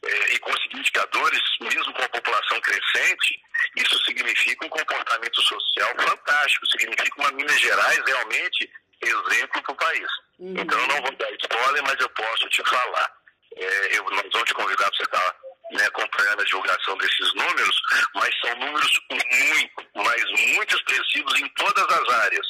é, 0.04 0.34
e 0.34 0.38
conseguir 0.38 0.78
indicadores, 0.78 1.40
mesmo 1.60 1.92
com 1.92 2.02
a 2.02 2.08
população 2.08 2.60
crescente, 2.60 3.40
isso 3.76 4.04
significa 4.04 4.66
um 4.66 4.68
comportamento 4.68 5.42
social 5.42 5.94
fantástico, 5.98 6.66
significa 6.66 7.20
uma 7.20 7.32
Minas 7.32 7.60
Gerais 7.60 8.00
realmente 8.06 8.70
exemplo 9.02 9.62
para 9.62 9.72
o 9.72 9.76
país. 9.76 10.08
Uhum. 10.38 10.54
Então 10.58 10.78
eu 10.78 10.86
não 10.86 11.02
vou 11.02 11.16
dar 11.16 11.30
spoiler, 11.32 11.82
mas 11.82 12.00
eu 12.00 12.08
posso 12.10 12.48
te 12.48 12.62
falar. 12.68 13.12
É, 13.56 13.98
eu, 13.98 14.04
nós 14.10 14.28
vamos 14.32 14.48
te 14.48 14.54
convidar 14.54 14.84
para 14.84 14.96
você 14.96 15.02
estar 15.02 15.36
né, 15.72 15.84
acompanhando 15.86 16.40
a 16.40 16.44
divulgação 16.44 16.96
desses 16.98 17.34
números, 17.34 17.82
mas 18.14 18.30
são 18.40 18.54
números 18.56 19.00
muito, 19.10 19.86
mas 19.94 20.24
muito 20.54 20.76
expressivos 20.76 21.40
em 21.40 21.48
todas 21.50 21.84
as 21.84 22.08
áreas. 22.08 22.46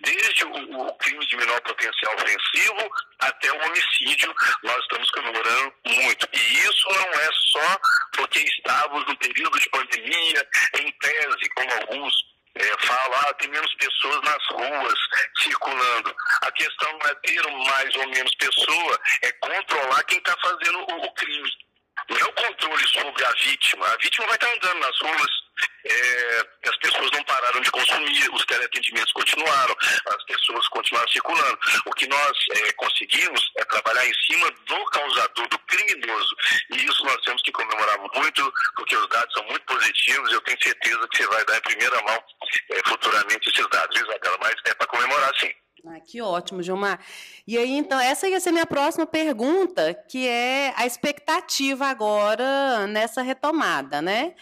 Desde 0.00 0.44
o, 0.44 0.86
o 0.86 0.94
crime 0.94 1.26
de 1.26 1.36
menor 1.36 1.60
potencial 1.62 2.14
ofensivo 2.14 2.90
até 3.20 3.52
o 3.52 3.66
homicídio, 3.66 4.34
nós 4.62 4.78
estamos 4.78 5.10
comemorando 5.10 5.74
muito. 5.86 6.28
E 6.32 6.58
isso 6.60 6.88
não 6.88 7.12
é 7.20 7.30
só 7.52 7.80
porque 8.16 8.40
estávamos 8.40 9.06
no 9.06 9.16
período 9.16 9.58
de 9.58 9.68
pandemia, 9.70 10.48
em 10.80 10.92
tese, 10.92 11.48
como 11.54 11.72
alguns 11.72 12.34
é, 12.56 12.86
falam, 12.86 13.18
ah, 13.20 13.34
tem 13.34 13.50
menos 13.50 13.74
pessoas 13.74 14.20
nas 14.22 14.46
ruas 14.50 14.94
circulando. 15.38 16.14
A 16.42 16.52
questão 16.52 16.92
não 16.92 17.08
é 17.08 17.14
ter 17.16 17.42
mais 17.50 17.96
ou 17.96 18.08
menos 18.08 18.34
pessoa, 18.36 19.00
é 19.22 19.32
controlar 19.32 20.02
quem 20.04 20.18
está 20.18 20.36
fazendo 20.40 20.78
o, 20.78 21.04
o 21.04 21.14
crime. 21.14 21.50
Não 22.08 22.18
é 22.18 22.24
o 22.24 22.32
controle 22.32 22.88
sobre 22.88 23.24
a 23.24 23.30
vítima. 23.32 23.86
A 23.86 23.96
vítima 23.96 24.26
vai 24.26 24.34
estar 24.36 24.52
andando 24.52 24.80
nas 24.80 24.98
ruas, 25.00 25.30
é, 25.86 26.68
as 26.68 26.76
pessoas 26.78 27.10
não 27.12 27.22
pararam 27.24 27.60
de 27.60 27.70
consumir, 27.70 28.28
os 28.32 28.44
teleatendimentos 28.46 29.12
continuaram, 29.12 29.76
as 29.80 30.24
pessoas 30.24 30.66
continuaram 30.68 31.08
circulando. 31.08 31.58
O 31.86 31.90
que 31.92 32.06
nós 32.08 32.38
é, 32.52 32.72
conseguimos 32.72 33.50
é 33.58 33.64
trabalhar 33.64 34.06
em 34.06 34.14
cima 34.26 34.50
do 34.50 34.84
causador, 34.86 35.48
do 35.48 35.58
criminoso. 35.60 36.36
E 36.70 36.84
isso 36.84 37.04
nós 37.04 37.20
temos 37.22 37.42
que 37.42 37.52
comemorar 37.52 37.98
muito, 37.98 38.52
porque 38.76 38.96
os 38.96 39.08
dados 39.08 39.32
são 39.34 39.44
muito 39.44 39.64
positivos. 39.66 40.32
Eu 40.32 40.40
tenho 40.42 40.62
certeza 40.62 41.08
que 41.08 41.16
você 41.18 41.26
vai 41.28 41.44
dar 41.44 41.58
em 41.58 41.62
primeira 41.62 42.02
mão 42.02 42.24
é, 42.70 42.88
futuramente 42.88 43.50
esses 43.50 43.68
dados, 43.68 44.00
Isabela. 44.00 44.38
Mas 44.40 44.54
é 44.64 44.74
para 44.74 44.86
comemorar 44.86 45.32
sim. 45.38 45.52
Ah, 45.86 46.00
que 46.00 46.20
ótimo, 46.22 46.62
Gilmar. 46.62 46.98
E 47.46 47.58
aí, 47.58 47.72
então, 47.76 48.00
essa 48.00 48.26
ia 48.26 48.40
ser 48.40 48.52
minha 48.52 48.64
próxima 48.64 49.06
pergunta, 49.06 49.92
que 50.08 50.26
é 50.26 50.72
a 50.76 50.86
expectativa 50.86 51.86
agora 51.86 52.86
nessa 52.86 53.20
retomada, 53.20 54.00
né? 54.00 54.34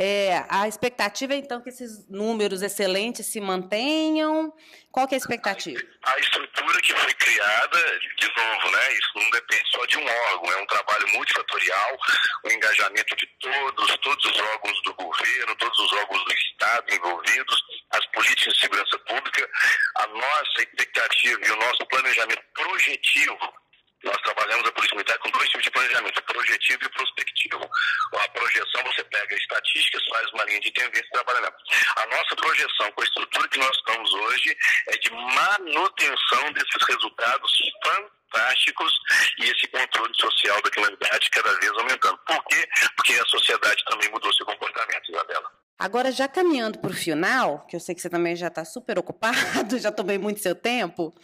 É, 0.00 0.44
a 0.48 0.68
expectativa 0.68 1.34
é, 1.34 1.38
então, 1.38 1.60
que 1.60 1.70
esses 1.70 2.08
números 2.08 2.62
excelentes 2.62 3.26
se 3.26 3.40
mantenham. 3.40 4.54
Qual 4.92 5.08
que 5.08 5.16
é 5.16 5.16
a 5.16 5.18
expectativa? 5.18 5.80
A 6.04 6.18
estrutura 6.20 6.80
que 6.82 6.94
foi 6.94 7.12
criada, 7.14 7.98
de 8.16 8.28
novo, 8.28 8.70
né? 8.70 8.92
Isso 8.92 9.10
não 9.16 9.30
depende 9.30 9.68
só 9.72 9.84
de 9.86 9.98
um 9.98 10.06
órgão, 10.06 10.52
é 10.52 10.62
um 10.62 10.66
trabalho 10.66 11.08
multifatorial, 11.14 11.98
o 12.44 12.48
engajamento 12.48 13.16
de 13.16 13.26
todos, 13.40 13.96
todos 13.96 14.24
os 14.24 14.38
órgãos 14.38 14.82
do 14.84 14.94
governo, 14.94 15.56
todos 15.56 15.78
os 15.80 15.92
órgãos 15.94 16.24
do 16.24 16.32
Estado 16.32 16.94
envolvidos, 16.94 17.64
as 17.90 18.06
políticas 18.12 18.54
de 18.54 18.60
segurança 18.60 18.98
pública, 19.00 19.50
a 19.96 20.06
nossa 20.06 20.60
expectativa 20.60 21.40
e 21.44 21.50
o 21.50 21.56
nosso 21.56 21.84
planejamento 21.88 22.42
projetivo 22.54 23.57
nós 24.04 24.16
trabalhamos 24.22 24.68
a 24.68 24.72
Polícia 24.72 24.94
Militar 24.94 25.18
com 25.18 25.30
dois 25.30 25.48
tipos 25.48 25.64
de 25.64 25.70
planejamento, 25.70 26.22
projetivo 26.22 26.84
e 26.84 26.88
prospectivo. 26.90 27.70
A 28.14 28.28
projeção, 28.28 28.82
você 28.84 29.04
pega 29.04 29.34
estatísticas, 29.34 30.02
faz 30.08 30.32
uma 30.32 30.44
linha 30.44 30.60
de 30.60 30.70
tendência 30.72 31.06
e 31.06 31.10
trabalha 31.10 31.52
A 31.96 32.06
nossa 32.06 32.36
projeção, 32.36 32.92
com 32.92 33.00
a 33.00 33.04
estrutura 33.04 33.48
que 33.48 33.58
nós 33.58 33.76
estamos 33.76 34.12
hoje, 34.14 34.56
é 34.88 34.96
de 34.98 35.10
manutenção 35.10 36.52
desses 36.52 36.86
resultados 36.88 37.58
fantásticos 37.84 38.92
e 39.38 39.44
esse 39.44 39.66
controle 39.68 40.14
social 40.16 40.62
da 40.62 40.70
criminalidade 40.70 41.30
cada 41.30 41.52
vez 41.58 41.72
aumentando. 41.72 42.18
Por 42.18 42.44
quê? 42.44 42.68
Porque 42.96 43.14
a 43.14 43.26
sociedade 43.26 43.84
também 43.84 44.08
mudou 44.10 44.32
seu 44.32 44.46
comportamento, 44.46 45.10
Isabela. 45.10 45.50
Agora, 45.78 46.10
já 46.10 46.26
caminhando 46.26 46.78
para 46.80 46.90
o 46.90 46.94
final, 46.94 47.64
que 47.66 47.76
eu 47.76 47.80
sei 47.80 47.94
que 47.94 48.00
você 48.00 48.10
também 48.10 48.34
já 48.34 48.48
está 48.48 48.64
super 48.64 48.98
ocupado, 48.98 49.78
já 49.78 49.92
tomei 49.92 50.18
muito 50.18 50.40
seu 50.40 50.54
tempo, 50.54 51.14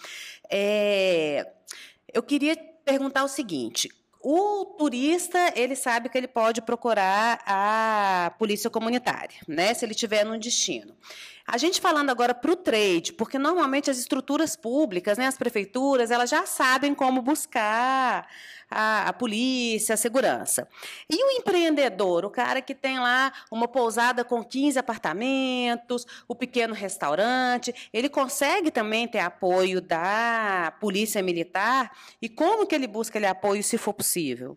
é... 0.51 1.45
eu 2.15 2.23
queria 2.23 2.57
perguntar 2.85 3.25
o 3.25 3.29
seguinte: 3.29 3.91
o 4.23 4.65
turista 4.79 5.53
ele 5.55 5.77
sabe 5.77 6.09
que 6.09 6.17
ele 6.17 6.29
pode 6.29 6.63
procurar 6.63 7.43
a 7.45 8.33
polícia 8.39 8.71
comunitária, 8.71 9.37
né? 9.47 9.75
Se 9.75 9.85
ele 9.85 9.95
tiver 9.95 10.25
num 10.25 10.39
destino. 10.39 10.97
A 11.47 11.59
gente 11.59 11.79
falando 11.79 12.09
agora 12.09 12.35
para 12.35 12.51
o 12.51 12.57
trade, 12.57 13.13
porque 13.13 13.39
normalmente 13.39 13.91
as 13.91 13.99
estruturas 13.99 14.57
públicas, 14.57 15.19
né, 15.19 15.27
as 15.27 15.37
prefeituras, 15.37 16.11
elas 16.11 16.31
já 16.31 16.47
sabem 16.47 16.95
como 16.95 17.21
buscar 17.21 18.27
a, 18.71 19.09
a, 19.09 19.13
polícia, 19.13 19.93
a 19.93 19.97
segurança. 19.99 20.67
E 21.09 21.23
o 21.23 21.31
empreendedor, 21.33 22.25
o 22.25 22.31
cara 22.31 22.63
que 22.63 22.75
tem 22.75 22.99
lá 22.99 23.31
uma 23.51 23.69
pousada 23.69 24.25
com 24.25 24.43
15 24.43 24.79
apartamentos, 24.79 26.07
o 26.27 26.35
pequeno 26.35 26.73
restaurante, 26.73 27.75
ele 27.93 28.09
consegue 28.09 28.71
também 28.71 29.07
ter 29.07 29.19
apoio 29.19 29.83
da 29.83 30.73
polícia 30.81 31.23
militar? 31.23 31.95
E 32.23 32.29
como 32.29 32.67
que 32.67 32.75
ele 32.75 32.87
busca 32.87 33.19
aquele 33.19 33.31
apoio, 33.31 33.63
se 33.63 33.77
for 33.77 33.93
possível? 33.93 34.57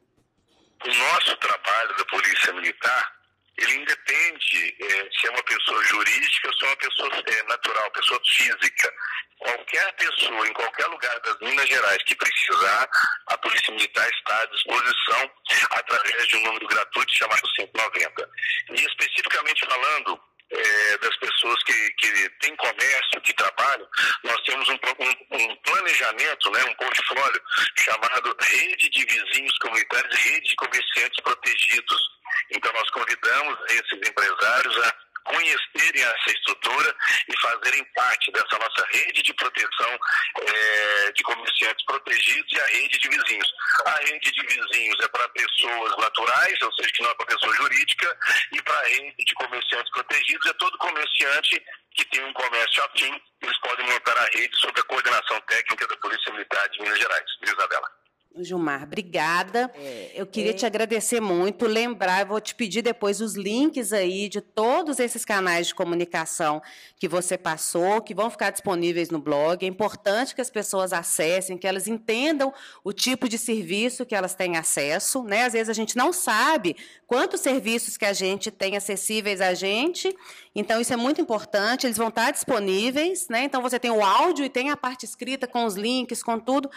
O 0.86 0.88
nosso 0.88 1.36
trabalho 1.38 1.97
da 1.97 2.06
polícia 2.06 2.54
militar 2.54 3.16
ele 3.58 3.74
independe 3.74 4.76
é, 4.82 5.10
se 5.12 5.28
é 5.28 5.32
uma 5.32 5.43
pessoa 5.43 5.84
jurídica 5.86 6.48
ou 6.48 6.54
se 6.54 6.63
é 6.63 6.67
uma 6.67 6.76
pessoa 6.78 7.24
é, 7.26 7.43
natural, 7.43 7.91
pessoa 7.91 8.22
física. 8.26 8.93
Qualquer 9.39 9.93
pessoa, 9.93 10.48
em 10.48 10.54
qualquer 10.54 10.88
lugar 10.88 11.20
das 11.20 11.39
Minas 11.39 11.67
Gerais 11.67 12.04
que 12.04 12.15
precisar, 12.15 12.89
a 13.28 13.38
Polícia 13.38 13.72
Militar 13.72 14.10
está 14.10 14.41
à 14.41 14.46
disposição 14.46 15.32
através 15.72 16.28
de 16.28 16.38
um 16.38 16.43
número 16.43 16.67
gratuito 16.67 17.15
chamado 17.15 17.48
190. 17.56 18.30
E 18.72 18.86
especificamente 18.86 19.65
falando 19.65 20.20
é, 20.50 20.98
das 20.98 21.16
pessoas 21.18 21.62
que, 21.64 21.90
que 21.92 22.30
têm 22.42 22.56
comércio, 22.56 23.22
que 23.22 23.34
trabalham, 23.34 23.88
nós 24.24 24.42
temos 24.44 24.68
um, 24.70 24.74
um, 24.74 25.38
um, 25.38 25.56
planejamento, 25.58 26.52
né, 26.52 26.64
um 26.64 26.76
portfólio 26.76 27.42
chamado 27.78 28.36
Rede 28.40 28.90
de 28.90 29.06
Vizinhos 29.06 29.58
Comunitários 29.60 30.16
Rede 30.16 30.50
de 30.50 30.56
Comerciantes 30.56 31.20
Protegidos. 31.22 32.18
Então, 32.52 32.72
nós 32.74 32.90
convidamos 32.92 33.60
esses 33.70 34.10
empresários 34.10 34.78
a 34.84 34.96
conhecerem 35.28 36.02
essa 36.02 36.32
estrutura 36.32 36.96
e 37.28 37.40
fazerem 37.40 37.84
parte 37.96 38.32
dessa 38.32 38.58
nossa 38.58 38.88
rede 38.92 39.22
de 39.22 39.34
proteção 39.34 40.00
é, 40.42 41.12
de 41.12 41.24
comerciantes 41.24 41.86
protegidos 41.86 42.52
e 42.52 42.60
a 42.60 42.66
rede 42.68 43.00
de 43.00 43.10
vizinhos. 43.10 43.54
A 43.86 44.00
rede 44.00 44.32
de 44.32 44.42
vizinhos 44.46 45.00
é 45.04 45.08
para 45.10 45.30
pessoas 45.30 45.98
naturais, 45.98 46.62
ou 46.62 46.74
seja, 46.74 46.90
que 46.94 47.04
não 47.04 47.12
é 47.12 47.16
para 47.16 47.26
pessoa 47.26 47.56
jurídica, 47.56 48.18
e 48.54 48.62
para 48.62 48.80
a 48.80 48.88
rede 48.88 49.26
de 49.26 49.34
comerciantes 49.36 49.92
protegidos 49.92 50.48
é 50.48 50.54
todo 50.54 50.78
comerciante 50.78 51.63
que 51.96 52.06
tem 52.06 52.24
um 52.24 52.34
comércio 52.34 52.84
afim, 52.84 53.22
eles 53.42 53.58
podem 53.60 53.86
montar 53.88 54.18
a 54.18 54.26
rede 54.26 54.56
sob 54.58 54.80
a 54.80 54.84
coordenação 54.84 55.42
técnica 55.42 55.88
da 55.88 55.98
Polícia 55.98 56.32
Militar 56.32 56.70
de 56.70 56.82
Minas 56.82 57.00
Gerais. 57.00 57.26
Isabela. 57.42 57.97
Gilmar, 58.43 58.84
obrigada. 58.84 59.71
É, 59.76 60.12
eu 60.15 60.26
queria 60.26 60.52
é. 60.52 60.54
te 60.54 60.65
agradecer 60.65 61.19
muito, 61.19 61.65
lembrar, 61.65 62.26
vou 62.26 62.39
te 62.39 62.54
pedir 62.56 62.82
depois 62.82 63.21
os 63.21 63.36
links 63.36 63.93
aí 63.93 64.30
de 64.30 64.41
todos 64.41 65.00
esses 65.00 65.23
canais 65.23 65.67
de 65.67 65.76
comunicação 65.76 66.62
que 67.00 67.08
você 67.08 67.38
passou, 67.38 68.02
que 68.02 68.13
vão 68.13 68.30
ficar 68.30 68.50
disponíveis 68.50 69.10
no 69.10 69.19
blog. 69.19 69.65
É 69.65 69.69
importante 69.69 70.34
que 70.34 70.41
as 70.41 70.50
pessoas 70.50 70.93
acessem, 70.93 71.58
que 71.58 71.67
elas 71.67 71.88
entendam 71.88 72.54
o 72.84 72.91
tipo 72.91 73.30
de 73.30 73.38
serviço 73.38 74.06
que 74.06 74.15
elas 74.15 74.36
têm 74.36 74.58
acesso. 74.58 75.23
Né? 75.23 75.45
Às 75.45 75.54
vezes 75.54 75.69
a 75.69 75.73
gente 75.73 75.95
não 75.95 76.12
sabe 76.12 76.76
quantos 77.06 77.41
serviços 77.41 77.97
que 77.97 78.06
a 78.06 78.13
gente 78.13 78.52
tem 78.52 78.76
acessíveis 78.76 79.41
a 79.41 79.54
gente, 79.54 80.15
então 80.54 80.82
isso 80.82 80.91
é 80.91 80.97
muito 80.97 81.21
importante, 81.21 81.86
eles 81.86 81.97
vão 81.97 82.10
estar 82.10 82.32
disponíveis, 82.32 83.28
né? 83.30 83.43
Então 83.43 83.62
você 83.62 83.80
tem 83.80 83.91
o 83.91 84.04
áudio 84.04 84.43
e 84.43 84.50
tem 84.50 84.71
a 84.71 84.76
parte 84.76 85.06
escrita 85.06 85.47
com 85.47 85.65
os 85.65 85.76
links, 85.76 86.23
com 86.23 86.39
tudo, 86.39 86.69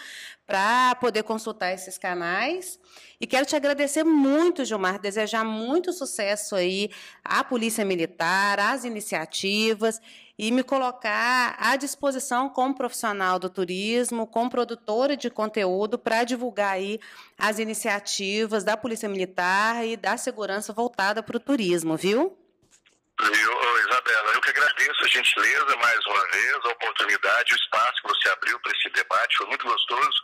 para 0.46 0.94
poder 0.96 1.22
consultar 1.22 1.49
esses 1.72 1.98
canais. 1.98 2.78
E 3.20 3.26
quero 3.26 3.46
te 3.46 3.56
agradecer 3.56 4.04
muito, 4.04 4.64
Gilmar, 4.64 4.98
desejar 4.98 5.44
muito 5.44 5.92
sucesso 5.92 6.54
aí 6.54 6.90
à 7.24 7.44
Polícia 7.44 7.84
Militar, 7.84 8.58
às 8.58 8.84
iniciativas 8.84 10.00
e 10.38 10.50
me 10.50 10.62
colocar 10.62 11.54
à 11.58 11.76
disposição 11.76 12.48
como 12.48 12.74
profissional 12.74 13.38
do 13.38 13.50
turismo, 13.50 14.26
como 14.26 14.48
produtora 14.48 15.14
de 15.14 15.28
conteúdo 15.28 15.98
para 15.98 16.24
divulgar 16.24 16.72
aí 16.72 16.98
as 17.36 17.58
iniciativas 17.58 18.64
da 18.64 18.74
Polícia 18.74 19.06
Militar 19.06 19.86
e 19.86 19.98
da 19.98 20.16
segurança 20.16 20.72
voltada 20.72 21.22
para 21.22 21.36
o 21.36 21.40
turismo, 21.40 21.94
viu? 21.94 22.38
Viu, 23.20 23.52
Isabela, 23.80 24.32
eu 24.32 24.40
que 24.40 24.48
agradeço 24.48 25.04
a 25.04 25.08
gentileza 25.08 25.76
mais 25.76 26.06
uma 26.06 26.26
vez, 26.30 26.54
a 26.64 26.68
oportunidade, 26.68 27.52
o 27.52 27.56
espaço 27.56 28.02
que 28.02 28.08
você 28.08 28.28
abriu 28.30 28.58
para 28.60 28.72
esse 28.72 28.88
debate, 28.90 29.36
foi 29.36 29.46
muito 29.46 29.66
gostoso. 29.66 30.22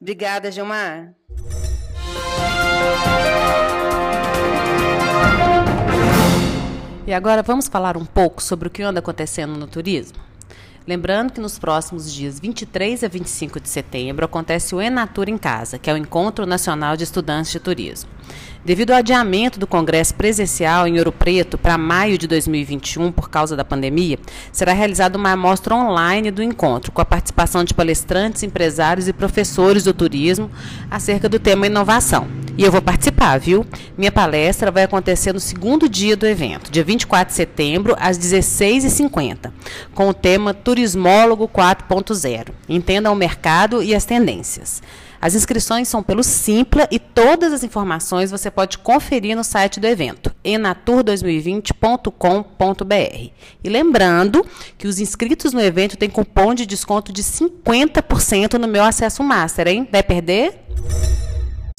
Obrigada, 0.01 0.51
Gilmar. 0.51 1.13
E 7.05 7.13
agora 7.13 7.41
vamos 7.41 7.67
falar 7.67 7.97
um 7.97 8.05
pouco 8.05 8.43
sobre 8.43 8.67
o 8.67 8.71
que 8.71 8.83
anda 8.83 8.99
acontecendo 8.99 9.57
no 9.57 9.65
turismo? 9.65 10.19
Lembrando 10.87 11.33
que 11.33 11.41
nos 11.41 11.57
próximos 11.57 12.13
dias 12.13 12.39
23 12.39 13.03
a 13.03 13.07
25 13.07 13.59
de 13.59 13.69
setembro 13.69 14.23
acontece 14.23 14.75
o 14.75 14.81
Enatur 14.81 15.27
em 15.27 15.37
Casa, 15.37 15.79
que 15.79 15.89
é 15.89 15.93
o 15.93 15.97
Encontro 15.97 16.45
Nacional 16.45 16.95
de 16.95 17.03
Estudantes 17.03 17.51
de 17.51 17.59
Turismo. 17.59 18.09
Devido 18.63 18.91
ao 18.91 18.97
adiamento 18.97 19.59
do 19.59 19.65
congresso 19.65 20.13
presencial 20.13 20.87
em 20.87 20.99
Ouro 20.99 21.11
Preto 21.11 21.57
para 21.57 21.77
maio 21.77 22.17
de 22.17 22.27
2021 22.27 23.11
por 23.11 23.29
causa 23.29 23.55
da 23.55 23.65
pandemia, 23.65 24.19
será 24.51 24.73
realizada 24.73 25.17
uma 25.17 25.31
amostra 25.31 25.75
online 25.75 26.29
do 26.29 26.43
encontro, 26.43 26.91
com 26.91 27.01
a 27.01 27.05
participação 27.05 27.63
de 27.63 27.73
palestrantes, 27.73 28.43
empresários 28.43 29.07
e 29.07 29.13
professores 29.13 29.83
do 29.83 29.93
turismo 29.93 30.51
acerca 30.89 31.27
do 31.27 31.39
tema 31.39 31.65
inovação. 31.65 32.27
E 32.61 32.63
eu 32.63 32.71
vou 32.71 32.79
participar, 32.79 33.39
viu? 33.39 33.65
Minha 33.97 34.11
palestra 34.11 34.69
vai 34.69 34.83
acontecer 34.83 35.33
no 35.33 35.39
segundo 35.39 35.89
dia 35.89 36.15
do 36.15 36.27
evento, 36.27 36.69
dia 36.69 36.83
24 36.83 37.31
de 37.31 37.35
setembro, 37.35 37.95
às 37.99 38.19
16h50, 38.19 39.51
com 39.95 40.09
o 40.09 40.13
tema 40.13 40.53
Turismólogo 40.53 41.47
4.0. 41.47 42.49
Entenda 42.69 43.09
o 43.09 43.15
mercado 43.15 43.81
e 43.81 43.95
as 43.95 44.05
tendências. 44.05 44.79
As 45.19 45.33
inscrições 45.33 45.87
são 45.87 46.03
pelo 46.03 46.21
Simpla 46.21 46.87
e 46.91 46.99
todas 46.99 47.51
as 47.51 47.63
informações 47.63 48.29
você 48.29 48.51
pode 48.51 48.77
conferir 48.77 49.35
no 49.35 49.43
site 49.43 49.79
do 49.79 49.87
evento, 49.87 50.31
enatur2020.com.br. 50.45 53.31
E 53.63 53.69
lembrando 53.69 54.45
que 54.77 54.87
os 54.87 54.99
inscritos 54.99 55.51
no 55.51 55.61
evento 55.61 55.97
têm 55.97 56.11
cupom 56.11 56.53
de 56.53 56.67
desconto 56.67 57.11
de 57.11 57.23
50% 57.23 58.59
no 58.59 58.67
meu 58.67 58.83
acesso 58.83 59.23
master, 59.23 59.67
hein? 59.67 59.89
Vai 59.91 60.03
perder? 60.03 60.59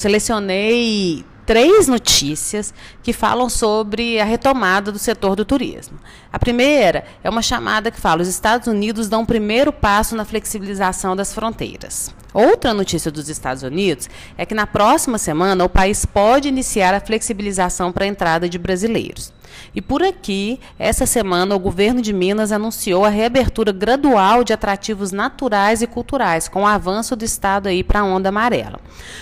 Selecionei 0.03 1.23
três 1.45 1.87
notícias 1.87 2.73
que 3.01 3.13
falam 3.13 3.47
sobre 3.47 4.19
a 4.19 4.25
retomada 4.25 4.91
do 4.91 4.99
setor 4.99 5.33
do 5.33 5.45
turismo. 5.45 5.97
A 6.29 6.37
primeira 6.37 7.05
é 7.23 7.29
uma 7.29 7.41
chamada 7.41 7.89
que 7.89 8.01
fala: 8.01 8.21
os 8.21 8.27
Estados 8.27 8.67
Unidos 8.67 9.07
dão 9.07 9.21
o 9.21 9.25
primeiro 9.25 9.71
passo 9.71 10.13
na 10.13 10.25
flexibilização 10.25 11.15
das 11.15 11.33
fronteiras. 11.33 12.13
Outra 12.33 12.73
notícia 12.73 13.09
dos 13.09 13.29
Estados 13.29 13.63
Unidos 13.63 14.09
é 14.37 14.45
que 14.45 14.53
na 14.53 14.67
próxima 14.67 15.17
semana 15.17 15.63
o 15.63 15.69
país 15.69 16.05
pode 16.05 16.49
iniciar 16.49 16.93
a 16.93 16.99
flexibilização 16.99 17.89
para 17.89 18.03
a 18.03 18.07
entrada 18.09 18.49
de 18.49 18.59
brasileiros. 18.59 19.31
E 19.75 19.81
por 19.81 20.03
aqui, 20.03 20.59
essa 20.77 21.05
semana, 21.05 21.55
o 21.55 21.59
governo 21.59 22.01
de 22.01 22.13
Minas 22.13 22.51
anunciou 22.51 23.03
a 23.03 23.09
reabertura 23.09 23.71
gradual 23.71 24.43
de 24.43 24.53
atrativos 24.53 25.11
naturais 25.11 25.81
e 25.81 25.87
culturais, 25.87 26.47
com 26.47 26.61
o 26.61 26.67
avanço 26.67 27.15
do 27.15 27.25
estado 27.25 27.67
aí 27.67 27.83
para 27.83 28.01
a 28.01 28.03
onda 28.03 28.29
amarela. 28.29 28.79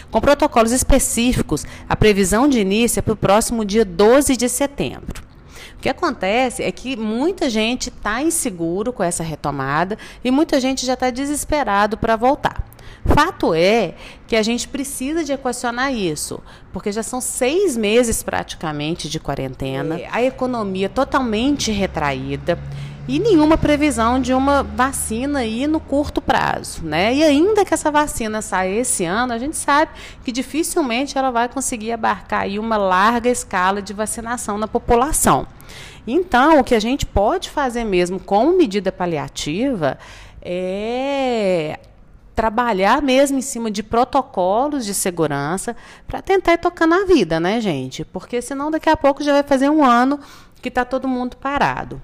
Com 0.10 0.20
protocolos 0.20 0.74
específicos, 0.74 1.66
a 1.88 1.96
previsão 1.96 2.50
de 2.50 2.60
início 2.60 3.00
é 3.00 3.02
para 3.02 3.14
o 3.14 3.18
próximo 3.18 3.64
dia 3.64 3.86
12 3.86 4.36
de 4.36 4.50
setembro. 4.50 5.24
O 5.78 5.82
que 5.82 5.90
acontece 5.90 6.62
é 6.62 6.72
que 6.72 6.98
muita 6.98 7.50
gente 7.50 7.90
está 7.90 8.22
inseguro 8.22 8.92
com 8.94 9.02
essa 9.02 9.24
retomada 9.24 9.98
e 10.24 10.30
muita 10.30 10.60
gente 10.60 10.86
já 10.86 10.94
está 10.94 11.10
desesperado 11.10 11.98
para 11.98 12.16
voltar. 12.16 12.71
Fato 13.06 13.54
é 13.54 13.96
que 14.28 14.36
a 14.36 14.44
gente 14.44 14.68
precisa 14.68 15.24
de 15.24 15.32
equacionar 15.32 15.94
isso, 15.94 16.40
porque 16.72 16.92
já 16.92 17.02
são 17.02 17.20
seis 17.20 17.76
meses 17.76 18.22
praticamente 18.22 19.10
de 19.10 19.20
quarentena, 19.20 20.00
é. 20.00 20.08
a 20.12 20.22
economia 20.22 20.88
totalmente 20.88 21.72
retraída 21.72 22.60
e 23.08 23.20
nenhuma 23.20 23.58
previsão 23.58 24.22
de 24.22 24.34
uma 24.34 24.62
vacina 24.62 25.40
aí 25.40 25.66
no 25.66 25.80
curto 25.80 26.22
prazo, 26.22 26.86
né? 26.86 27.14
E 27.14 27.24
ainda 27.24 27.66
que 27.66 27.74
essa 27.74 27.90
vacina 27.92 28.42
saia 28.42 28.80
esse 28.80 29.04
ano, 29.04 29.34
a 29.34 29.40
gente 29.40 29.58
sabe 29.58 29.92
que 30.24 30.32
dificilmente 30.32 31.18
ela 31.18 31.32
vai 31.32 31.50
conseguir 31.50 31.92
abarcar 31.92 32.42
aí 32.44 32.60
uma 32.60 32.78
larga 32.78 33.30
escala 33.30 33.82
de 33.82 33.94
vacinação 33.94 34.58
na 34.58 34.68
população. 34.68 35.48
Então, 36.06 36.60
o 36.60 36.64
que 36.64 36.76
a 36.76 36.80
gente 36.80 37.06
pode 37.06 37.50
fazer 37.50 37.84
mesmo 37.84 38.20
como 38.20 38.56
medida 38.56 38.92
paliativa 38.92 39.98
é 40.42 41.80
trabalhar 42.42 43.04
mesmo 43.04 43.38
em 43.38 43.42
cima 43.42 43.70
de 43.70 43.84
protocolos 43.84 44.84
de 44.84 44.96
segurança 44.96 45.76
para 46.08 46.24
tentar 46.24 46.54
ir 46.54 46.58
tocando 46.58 46.96
a 46.96 47.06
vida, 47.06 47.40
né, 47.40 47.62
gente? 47.62 48.04
Porque 48.04 48.42
senão 48.42 48.72
daqui 48.72 48.90
a 48.90 48.98
pouco 48.98 49.24
já 49.24 49.32
vai 49.32 49.44
fazer 49.44 49.70
um 49.70 49.86
ano 49.86 50.20
que 50.60 50.70
está 50.70 50.84
todo 50.84 51.08
mundo 51.08 51.38
parado. 51.38 52.02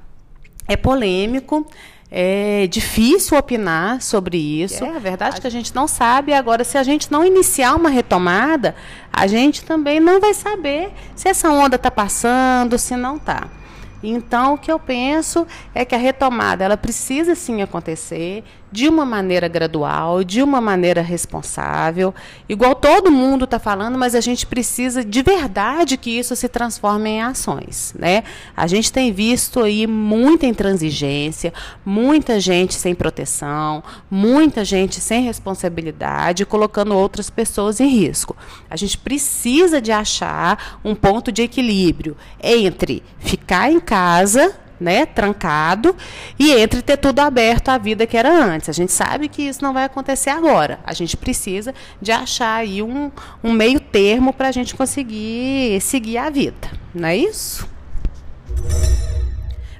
É 0.68 0.78
polêmico, 0.78 1.66
é 2.12 2.68
difícil 2.68 3.36
opinar 3.36 4.00
sobre 4.00 4.38
isso. 4.38 4.86
É 4.86 4.96
a 4.96 5.00
verdade 5.00 5.38
é 5.38 5.42
que 5.42 5.48
a 5.48 5.50
gente 5.50 5.74
não 5.74 5.88
sabe. 5.88 6.34
Agora, 6.34 6.64
se 6.64 6.78
a 6.78 6.84
gente 6.84 7.12
não 7.12 7.26
iniciar 7.26 7.74
uma 7.74 7.90
retomada, 7.90 8.76
a 9.12 9.26
gente 9.26 9.66
também 9.66 10.00
não 10.00 10.22
vai 10.22 10.36
saber 10.36 10.92
se 11.16 11.28
essa 11.28 11.50
onda 11.50 11.78
está 11.78 11.90
passando, 11.90 12.78
se 12.78 12.96
não 12.96 13.16
está. 13.16 13.48
Então, 14.04 14.54
o 14.54 14.58
que 14.60 14.72
eu 14.72 14.78
penso 14.78 15.48
é 15.74 15.84
que 15.84 15.96
a 15.96 15.98
retomada 15.98 16.64
ela 16.64 16.78
precisa 16.78 17.34
sim 17.34 17.64
acontecer 17.64 18.44
de 18.72 18.88
uma 18.88 19.06
maneira 19.06 19.48
gradual, 19.48 20.24
de 20.24 20.42
uma 20.42 20.60
maneira 20.60 21.02
responsável, 21.02 22.14
igual 22.50 22.76
todo 22.76 23.12
mundo 23.12 23.46
está 23.46 23.60
falando, 23.60 23.98
mas 23.98 24.14
a 24.14 24.22
gente 24.22 24.46
precisa 24.46 25.04
de 25.04 25.22
verdade 25.22 25.98
que 25.98 26.12
isso 26.12 26.36
se 26.36 26.48
transforme 26.48 27.10
em 27.10 27.22
ações, 27.22 27.94
né? 27.98 28.24
A 28.56 28.68
gente 28.68 28.92
tem 28.92 29.12
visto 29.12 29.62
aí 29.62 29.88
muita 29.88 30.46
intransigência, 30.46 31.54
muita 31.86 32.40
gente 32.40 32.74
sem 32.76 32.94
proteção, 32.94 33.84
muita 34.12 34.66
gente 34.66 35.00
sem 35.00 35.24
responsabilidade, 35.24 36.46
colocando 36.46 36.96
outras 36.96 37.30
pessoas 37.30 37.80
em 37.80 37.88
risco. 37.88 38.36
A 38.70 38.76
gente 38.76 38.98
precisa 38.98 39.80
de 39.80 39.92
achar 39.92 40.80
um 40.84 40.94
ponto 40.94 41.32
de 41.32 41.42
equilíbrio 41.42 42.18
entre 42.42 43.04
ficar 43.20 43.72
em 43.72 43.80
casa 43.80 44.67
né, 44.80 45.06
trancado 45.06 45.96
e 46.38 46.52
entre 46.52 46.82
ter 46.82 46.98
tudo 46.98 47.20
aberto 47.20 47.70
à 47.70 47.78
vida 47.78 48.06
que 48.06 48.18
era 48.18 48.32
antes. 48.32 48.70
A 48.70 48.74
gente 48.74 48.92
sabe 48.92 49.28
que 49.28 49.42
isso 49.42 49.64
não 49.64 49.74
vai 49.74 49.84
acontecer 49.84 50.30
agora. 50.30 50.80
A 50.84 50.94
gente 50.94 51.18
precisa 51.18 51.74
de 52.02 52.12
achar 52.12 52.56
aí 52.56 52.82
um, 52.82 53.12
um 53.44 53.52
meio 53.52 53.80
termo 53.80 54.34
para 54.34 54.50
a 54.50 54.52
gente 54.52 54.76
conseguir 54.76 55.80
seguir 55.82 56.18
a 56.18 56.30
vida. 56.30 56.70
Não 56.94 57.08
é 57.08 57.18
isso? 57.18 57.68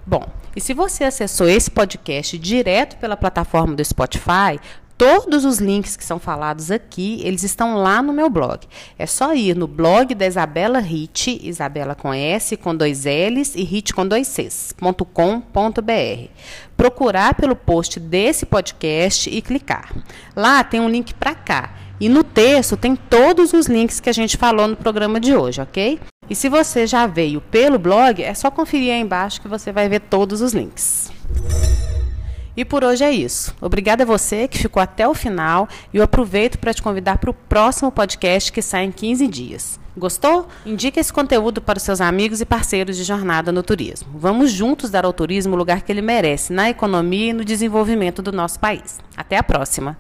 Bom, 0.06 0.26
e 0.56 0.62
se 0.62 0.74
você 0.74 1.04
acessou 1.04 1.48
esse 1.48 1.70
podcast 1.70 2.38
direto 2.38 2.98
pela 2.98 3.18
plataforma 3.18 3.76
do 3.76 3.84
Spotify, 3.84 4.60
Todos 4.98 5.46
os 5.46 5.60
links 5.60 5.96
que 5.96 6.04
são 6.04 6.18
falados 6.18 6.72
aqui, 6.72 7.22
eles 7.24 7.44
estão 7.44 7.76
lá 7.76 8.02
no 8.02 8.12
meu 8.12 8.32
blog. 8.32 8.62
É 8.98 9.06
só 9.06 9.36
ir 9.36 9.56
no 9.56 9.68
blog 9.68 10.16
da 10.16 10.26
Isabela 10.26 10.80
Hit, 10.80 11.40
Isabela 11.48 11.94
com 11.94 12.12
S, 12.12 12.58
com 12.58 12.76
dois 12.76 13.06
L's 13.06 13.54
e 13.54 13.64
Hit 13.64 13.94
com 13.94 14.08
dois 14.08 14.28
C's, 14.28 14.74
.com.br. 15.14 16.30
Procurar 16.76 17.36
pelo 17.36 17.56
post 17.56 18.00
desse 18.00 18.48
podcast 18.48 19.30
e 19.30 19.40
clicar. 19.40 19.94
Lá 20.36 20.64
tem 20.64 20.80
um 20.80 20.90
link 20.90 21.14
para 21.14 21.36
cá. 21.36 21.76
E 22.00 22.10
no 22.10 22.24
texto 22.24 22.76
tem 22.76 22.96
todos 22.96 23.54
os 23.54 23.68
links 23.68 24.00
que 24.00 24.10
a 24.10 24.14
gente 24.14 24.36
falou 24.36 24.68
no 24.68 24.76
programa 24.76 25.20
de 25.20 25.36
hoje, 25.36 25.62
ok? 25.62 26.00
E 26.28 26.36
se 26.36 26.50
você 26.50 26.88
já 26.88 27.06
veio 27.06 27.40
pelo 27.40 27.78
blog, 27.78 28.22
é 28.24 28.34
só 28.34 28.50
conferir 28.50 28.92
aí 28.92 29.00
embaixo 29.00 29.42
que 29.42 29.48
você 29.48 29.72
vai 29.72 29.88
ver 29.88 30.02
todos 30.02 30.42
os 30.42 30.54
links. 30.54 31.12
E 32.58 32.66
por 32.66 32.84
hoje 32.84 33.04
é 33.04 33.12
isso. 33.12 33.56
Obrigada 33.62 34.04
a 34.04 34.06
você 34.06 34.48
que 34.48 34.58
ficou 34.58 34.82
até 34.82 35.08
o 35.08 35.14
final 35.14 35.70
e 35.94 35.98
eu 35.98 36.04
aproveito 36.04 36.58
para 36.58 36.74
te 36.74 36.82
convidar 36.82 37.20
para 37.20 37.30
o 37.30 37.34
próximo 37.34 37.92
podcast 37.92 38.52
que 38.52 38.64
sai 38.64 38.86
em 38.86 38.92
15 38.92 39.28
dias. 39.28 39.80
Gostou? 39.96 40.48
Indique 40.66 41.00
esse 41.00 41.14
conteúdo 41.14 41.62
para 41.62 41.78
os 41.78 41.84
seus 41.84 42.02
amigos 42.02 42.42
e 42.42 42.46
parceiros 42.46 42.98
de 42.98 43.04
jornada 43.04 43.52
no 43.52 43.62
turismo. 43.62 44.10
Vamos 44.16 44.52
juntos 44.52 44.90
dar 44.90 45.06
ao 45.06 45.14
turismo 45.14 45.54
o 45.54 45.58
lugar 45.58 45.82
que 45.84 45.92
ele 45.92 46.02
merece 46.02 46.52
na 46.52 46.70
economia 46.70 47.30
e 47.30 47.34
no 47.34 47.46
desenvolvimento 47.46 48.22
do 48.22 48.32
nosso 48.32 48.60
país. 48.60 49.00
Até 49.16 49.38
a 49.38 49.44
próxima! 49.44 49.96